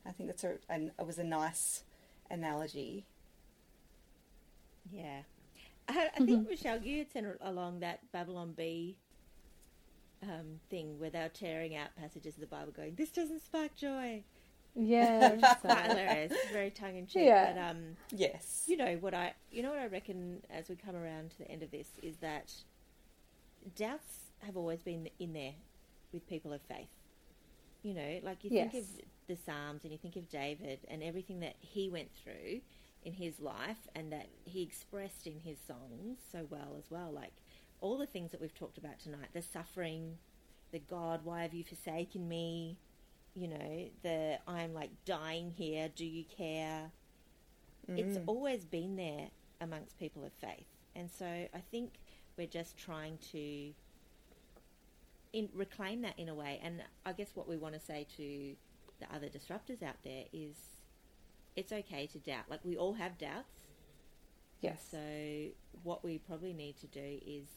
I 0.05 0.11
think 0.11 0.29
that's 0.29 0.43
a, 0.43 0.55
an, 0.67 0.91
it 0.99 1.05
was 1.05 1.17
a 1.19 1.23
nice 1.23 1.83
analogy. 2.29 3.05
Yeah. 4.91 5.21
I, 5.87 6.09
I 6.15 6.19
think, 6.19 6.49
Michelle, 6.49 6.81
you 6.81 6.99
had 6.99 7.11
sent 7.11 7.27
along 7.41 7.79
that 7.81 7.99
Babylon 8.11 8.53
Bee 8.55 8.97
um, 10.21 10.59
thing 10.69 10.99
where 10.99 11.09
they 11.09 11.19
were 11.19 11.29
tearing 11.29 11.75
out 11.75 11.95
passages 11.99 12.35
of 12.35 12.41
the 12.41 12.47
Bible 12.47 12.71
going, 12.71 12.95
this 12.95 13.11
doesn't 13.11 13.43
spark 13.43 13.75
joy. 13.75 14.23
Yeah. 14.75 15.33
It's 15.33 15.61
quite 15.61 15.85
hilarious. 15.87 16.31
It's 16.31 16.51
very 16.51 16.71
tongue 16.71 16.97
in 16.97 17.05
cheek. 17.07 17.25
Yeah. 17.25 17.53
But, 17.53 17.61
um, 17.61 17.97
Yes. 18.11 18.63
you 18.67 18.77
know 18.77 18.97
what 18.99 19.13
I 19.13 19.33
you 19.51 19.61
know 19.63 19.69
what 19.69 19.79
I 19.79 19.87
reckon 19.87 20.43
as 20.49 20.69
we 20.69 20.75
come 20.75 20.95
around 20.95 21.31
to 21.31 21.37
the 21.39 21.49
end 21.51 21.63
of 21.63 21.71
this 21.71 21.87
is 22.01 22.17
that 22.17 22.51
doubts 23.75 24.31
have 24.41 24.57
always 24.57 24.81
been 24.81 25.09
in 25.19 25.33
there 25.33 25.53
with 26.11 26.27
people 26.27 26.53
of 26.53 26.61
faith. 26.61 26.89
You 27.81 27.93
know, 27.93 28.19
like 28.23 28.43
you 28.43 28.49
think 28.49 28.73
of 28.73 28.85
the 29.27 29.35
Psalms 29.35 29.83
and 29.83 29.91
you 29.91 29.97
think 29.97 30.15
of 30.15 30.29
David 30.29 30.79
and 30.87 31.03
everything 31.03 31.41
that 31.41 31.55
he 31.59 31.89
went 31.89 32.09
through 32.23 32.61
in 33.03 33.13
his 33.13 33.39
life 33.39 33.87
and 33.95 34.11
that 34.13 34.27
he 34.45 34.63
expressed 34.63 35.27
in 35.27 35.39
his 35.39 35.57
songs 35.67 36.19
so 36.31 36.45
well 36.49 36.75
as 36.77 36.89
well. 36.89 37.11
Like 37.11 37.33
all 37.81 37.97
the 37.97 38.05
things 38.05 38.31
that 38.31 38.39
we've 38.39 38.53
talked 38.55 38.77
about 38.77 38.99
tonight, 38.99 39.27
the 39.33 39.41
suffering, 39.41 40.17
the 40.71 40.79
God, 40.79 41.21
why 41.25 41.41
have 41.41 41.53
you 41.53 41.63
forsaken 41.65 42.27
me? 42.27 42.77
You 43.35 43.47
know, 43.47 43.89
the 44.03 44.39
I'm 44.47 44.73
like 44.73 44.91
dying 45.05 45.53
here, 45.55 45.89
do 45.95 46.05
you 46.05 46.23
care? 46.25 46.91
it's 47.87 48.17
mm. 48.17 48.23
always 48.27 48.63
been 48.63 48.95
there 48.95 49.27
amongst 49.59 49.99
people 49.99 50.23
of 50.23 50.31
faith. 50.33 50.67
And 50.95 51.09
so 51.11 51.25
I 51.25 51.61
think 51.71 51.93
we're 52.37 52.47
just 52.47 52.77
trying 52.77 53.17
to 53.31 53.73
in, 55.33 55.49
reclaim 55.53 56.01
that 56.03 56.17
in 56.17 56.29
a 56.29 56.35
way. 56.35 56.59
And 56.63 56.81
I 57.05 57.13
guess 57.13 57.31
what 57.33 57.49
we 57.49 57.57
want 57.57 57.73
to 57.73 57.79
say 57.79 58.07
to 58.17 58.55
the 58.99 59.15
other 59.15 59.27
disruptors 59.27 59.83
out 59.83 59.97
there 60.03 60.25
is 60.31 60.55
it's 61.55 61.71
okay 61.71 62.07
to 62.07 62.19
doubt. 62.19 62.45
Like 62.49 62.61
we 62.63 62.77
all 62.77 62.93
have 62.93 63.17
doubts. 63.17 63.49
yes. 64.61 64.85
So 64.89 64.99
what 65.83 66.03
we 66.03 66.19
probably 66.19 66.53
need 66.53 66.77
to 66.77 66.87
do 66.87 67.19
is 67.25 67.47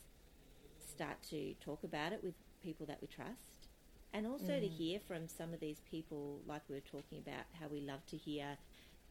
start 0.88 1.22
to 1.30 1.54
talk 1.60 1.84
about 1.84 2.12
it 2.12 2.22
with 2.22 2.34
people 2.62 2.86
that 2.86 2.98
we 3.00 3.06
trust. 3.06 3.55
And 4.12 4.26
also 4.26 4.58
to 4.60 4.66
hear 4.66 4.98
from 5.06 5.28
some 5.28 5.52
of 5.52 5.60
these 5.60 5.80
people, 5.90 6.40
like 6.46 6.62
we 6.68 6.74
were 6.76 6.80
talking 6.80 7.18
about, 7.18 7.44
how 7.60 7.68
we 7.68 7.80
love 7.82 8.04
to 8.06 8.16
hear, 8.16 8.56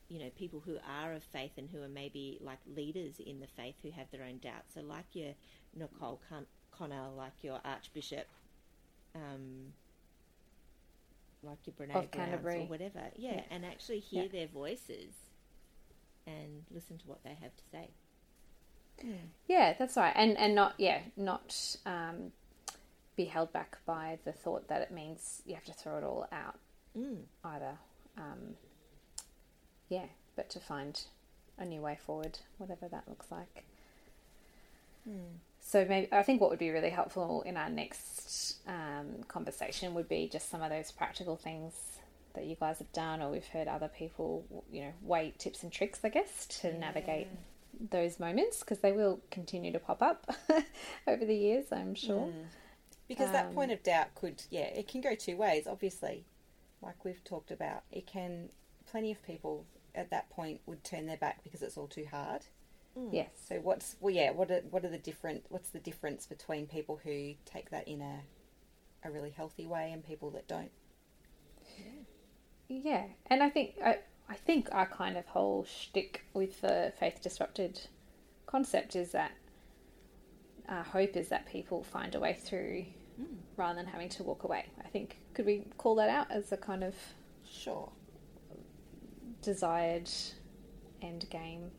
you 0.10 0.19
know, 0.19 0.29
people 0.36 0.62
who 0.65 0.77
are 0.88 1.13
of 1.13 1.23
faith 1.23 1.51
and 1.58 1.69
who 1.69 1.81
are 1.84 1.88
maybe 1.88 2.39
like 2.41 2.58
leaders 2.75 3.19
in 3.19 3.39
the 3.39 3.47
faith 3.47 3.75
who 3.84 3.91
have 3.91 4.10
their 4.12 4.23
own 4.23 4.39
doubts. 4.39 4.73
So, 4.73 4.81
like 4.81 5.05
your 5.13 5.34
Nicole 5.75 6.19
Con- 6.27 6.47
Conner, 6.71 7.10
like 7.15 7.43
your 7.43 7.60
Archbishop, 7.63 8.25
um, 9.13 9.73
like 11.43 11.60
your 11.65 11.73
Brene 11.75 12.12
Browns 12.12 12.45
or 12.45 12.65
whatever. 12.67 13.01
Yeah, 13.15 13.36
Yeah. 13.36 13.41
and 13.51 13.65
actually 13.65 13.99
hear 13.99 14.23
Yeah. 14.23 14.29
their 14.29 14.47
voices 14.47 15.13
and 16.25 16.65
listen 16.71 16.97
to 16.97 17.08
what 17.08 17.23
they 17.23 17.36
have 17.36 17.55
to 17.55 17.63
say. 17.71 17.89
Yeah, 19.47 19.73
that's 19.77 19.97
right, 19.97 20.13
and 20.15 20.38
and 20.38 20.55
not 20.55 20.73
yeah, 20.79 21.01
not 21.17 21.75
um, 21.86 22.31
be 23.15 23.25
held 23.25 23.51
back 23.54 23.78
by 23.86 24.19
the 24.25 24.32
thought 24.32 24.67
that 24.67 24.82
it 24.82 24.91
means 24.91 25.41
you 25.45 25.56
have 25.56 25.65
to 25.65 25.73
throw 25.73 25.97
it 25.97 26.04
all 26.04 26.28
out 26.32 26.60
Mm. 26.97 27.23
either. 27.43 27.78
Um, 28.17 28.56
yeah, 29.89 30.06
but 30.36 30.49
to 30.51 30.60
find 30.60 31.01
a 31.58 31.65
new 31.65 31.82
way 31.82 31.97
forward, 32.06 32.39
whatever 32.58 32.88
that 32.88 33.04
looks 33.08 33.32
like. 33.32 33.65
So 35.62 35.86
maybe 35.88 36.08
I 36.12 36.23
think 36.23 36.41
what 36.41 36.49
would 36.49 36.60
be 36.60 36.69
really 36.71 36.89
helpful 36.89 37.41
in 37.43 37.58
our 37.58 37.69
next 37.69 38.56
um, 38.67 39.23
conversation 39.28 39.93
would 39.93 40.08
be 40.10 40.28
just 40.32 40.49
some 40.49 40.62
of 40.63 40.69
those 40.69 40.91
practical 40.91 41.36
things 41.36 41.73
that 42.34 42.45
you 42.45 42.56
guys 42.56 42.80
have 42.80 42.91
done, 42.91 43.21
or 43.21 43.30
we've 43.30 43.45
heard 43.47 43.67
other 43.67 43.88
people, 43.88 44.45
you 44.71 44.82
know, 44.82 44.93
way 45.04 45.34
tips 45.38 45.63
and 45.63 45.71
tricks, 45.71 45.99
I 46.04 46.10
guess, 46.10 46.45
to 46.62 46.73
navigate 46.78 47.28
those 47.91 48.19
moments 48.19 48.60
because 48.62 48.80
they 48.80 48.91
will 48.91 49.19
continue 49.32 49.71
to 49.73 49.80
pop 49.80 50.01
up 50.01 50.34
over 51.08 51.23
the 51.25 51.36
years, 51.36 51.65
I'm 51.71 51.93
sure. 51.95 52.30
Because 53.07 53.31
that 53.31 53.47
Um, 53.47 53.53
point 53.53 53.71
of 53.71 53.83
doubt 53.83 54.15
could, 54.15 54.43
yeah, 54.49 54.65
it 54.67 54.87
can 54.87 55.01
go 55.01 55.15
two 55.15 55.37
ways, 55.37 55.67
obviously. 55.67 56.25
Like 56.81 57.03
we've 57.05 57.23
talked 57.23 57.51
about, 57.51 57.83
it 57.91 58.05
can, 58.07 58.49
plenty 58.85 59.11
of 59.11 59.21
people 59.23 59.65
at 59.93 60.09
that 60.11 60.29
point 60.29 60.61
would 60.65 60.83
turn 60.83 61.05
their 61.05 61.17
back 61.17 61.43
because 61.43 61.61
it's 61.61 61.77
all 61.77 61.87
too 61.87 62.05
hard. 62.09 62.45
Yes. 63.11 63.29
So 63.47 63.59
what's 63.59 63.95
well, 63.99 64.13
yeah, 64.13 64.31
what 64.31 64.49
are 64.51 64.61
what 64.69 64.85
are 64.85 64.89
the 64.89 64.97
different? 64.97 65.45
What's 65.49 65.69
the 65.69 65.79
difference 65.79 66.25
between 66.25 66.67
people 66.67 66.97
who 67.03 67.33
take 67.45 67.69
that 67.71 67.87
in 67.87 68.01
a 68.01 68.21
a 69.03 69.11
really 69.11 69.31
healthy 69.31 69.67
way 69.67 69.91
and 69.91 70.03
people 70.03 70.31
that 70.31 70.47
don't? 70.47 70.71
Yeah, 72.67 73.05
and 73.27 73.43
I 73.43 73.49
think 73.49 73.75
I 73.83 73.99
I 74.27 74.35
think 74.35 74.69
our 74.71 74.87
kind 74.87 75.17
of 75.17 75.25
whole 75.27 75.65
shtick 75.65 76.25
with 76.33 76.61
the 76.61 76.93
faith 76.99 77.21
disrupted 77.21 77.87
concept 78.47 78.95
is 78.95 79.11
that 79.11 79.31
our 80.69 80.84
hope 80.84 81.15
is 81.15 81.30
that 81.30 81.45
people 81.45 81.84
find 81.84 82.15
a 82.15 82.19
way 82.19 82.34
through 82.34 82.86
hmm. 83.17 83.25
rather 83.58 83.75
than 83.75 83.86
having 83.86 84.10
to 84.10 84.23
walk 84.23 84.43
away. 84.43 84.65
I 84.84 84.88
think 84.88 85.17
could 85.34 85.45
we 85.45 85.65
call 85.78 85.95
that 85.95 86.10
out 86.10 86.32
as 86.32 86.51
a 86.51 86.58
kind 86.58 86.84
of 86.84 86.95
Sure. 87.47 87.89
desired 89.41 90.10
end 91.01 91.30
game 91.30 91.71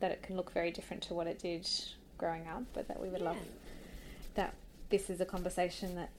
that 0.00 0.10
it 0.10 0.22
can 0.22 0.36
look 0.36 0.52
very 0.52 0.70
different 0.70 1.02
to 1.04 1.14
what 1.14 1.26
it 1.26 1.38
did 1.38 1.68
growing 2.18 2.46
up, 2.46 2.62
but 2.72 2.88
that 2.88 3.00
we 3.00 3.08
would 3.08 3.22
love 3.22 3.38
that 4.34 4.54
this 4.90 5.10
is 5.10 5.20
a 5.20 5.24
conversation 5.24 5.94
that 5.96 6.10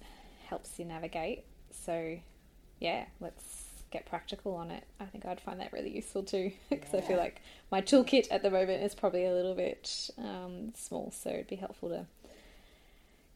helps 0.47 0.79
you 0.79 0.85
navigate. 0.85 1.45
So, 1.71 2.17
yeah, 2.79 3.05
let's 3.19 3.66
get 3.97 4.05
practical 4.05 4.53
on 4.55 4.69
it. 4.71 4.83
I 4.99 5.05
think 5.05 5.25
I'd 5.25 5.39
find 5.41 5.59
that 5.59 5.73
really 5.73 5.89
useful 5.95 6.23
too 6.23 6.51
because 6.69 6.93
I 6.93 7.01
feel 7.01 7.17
like 7.17 7.41
my 7.71 7.81
toolkit 7.81 8.27
at 8.29 8.43
the 8.43 8.51
moment 8.51 8.83
is 8.83 8.93
probably 8.93 9.25
a 9.25 9.33
little 9.33 9.55
bit 9.55 10.09
um, 10.17 10.73
small, 10.75 11.11
so 11.11 11.29
it'd 11.31 11.47
be 11.47 11.55
helpful 11.55 11.89
to 11.89 12.05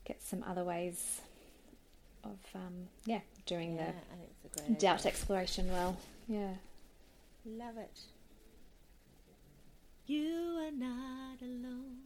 get 0.05 0.21
some 0.21 0.43
other 0.47 0.63
ways 0.63 1.21
of, 2.23 2.37
um, 2.55 2.87
yeah, 3.05 3.21
doing 3.45 3.75
Yeah, 3.75 3.85
the 3.85 3.89
I 3.89 4.15
think 4.17 4.29
it's 4.45 4.61
a 4.61 4.65
great 4.67 4.79
doubt 4.79 4.99
idea. 4.99 5.11
exploration 5.11 5.71
well. 5.71 5.97
Yeah. 6.27 6.53
Love 7.45 7.77
it. 7.77 7.99
You 10.05 10.59
are 10.59 10.71
not 10.71 11.41
alone. 11.41 11.97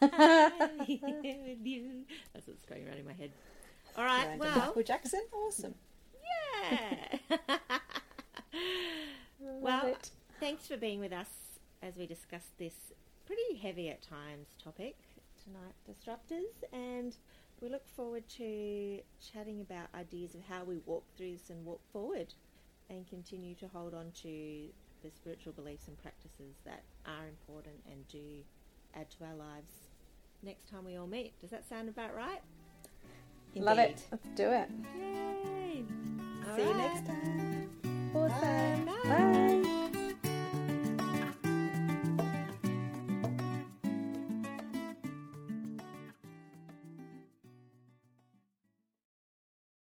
I'm 0.00 0.80
here 0.86 1.00
with 1.46 1.64
you. 1.64 2.04
That's 2.32 2.46
what's 2.48 2.64
going 2.66 2.86
around 2.86 2.98
in 2.98 3.04
my 3.06 3.12
head. 3.12 3.30
All 3.96 4.04
right, 4.04 4.26
Random 4.26 4.38
well, 4.40 4.58
Michael 4.66 4.82
Jackson, 4.82 5.22
awesome. 5.32 5.74
Yeah. 6.70 7.38
well, 9.40 9.86
it. 9.86 10.10
thanks 10.40 10.66
for 10.66 10.76
being 10.76 11.00
with 11.00 11.12
us 11.12 11.28
as 11.82 11.96
we 11.96 12.06
discuss 12.06 12.44
this 12.58 12.74
pretty 13.26 13.56
heavy 13.60 13.88
at 13.90 14.02
times 14.02 14.48
topic 14.62 14.96
tonight, 15.44 15.74
disruptors, 15.88 16.64
and 16.72 17.16
we 17.60 17.68
look 17.68 17.86
forward 17.88 18.28
to 18.36 19.00
chatting 19.32 19.60
about 19.60 19.86
ideas 19.94 20.34
of 20.34 20.40
how 20.48 20.64
we 20.64 20.78
walk 20.86 21.04
through 21.16 21.32
this 21.32 21.50
and 21.50 21.64
walk 21.64 21.80
forward 21.92 22.34
and 22.90 23.06
continue 23.08 23.54
to 23.56 23.68
hold 23.68 23.94
on 23.94 24.10
to 24.22 24.68
the 25.02 25.10
spiritual 25.10 25.52
beliefs 25.52 25.88
and 25.88 25.98
practices 25.98 26.56
that 26.64 26.82
are 27.06 27.26
important 27.28 27.76
and 27.90 28.06
do 28.08 28.42
add 28.94 29.08
to 29.10 29.24
our 29.24 29.34
lives 29.34 29.72
next 30.42 30.68
time 30.70 30.84
we 30.84 30.96
all 30.96 31.06
meet. 31.06 31.38
Does 31.40 31.50
that 31.50 31.68
sound 31.68 31.88
about 31.88 32.14
right? 32.14 32.40
Indeed. 33.54 33.64
Love 33.66 33.78
it. 33.78 34.02
Let's 34.10 34.28
do 34.36 34.50
it. 34.50 34.68
Yay. 34.98 35.84
See 36.56 36.62
you 36.62 36.74
next 36.74 37.06
time. 37.06 37.70
Awesome. 38.14 38.84
Bye. 38.86 38.92
Bye. 39.04 39.08
Bye. 39.08 39.47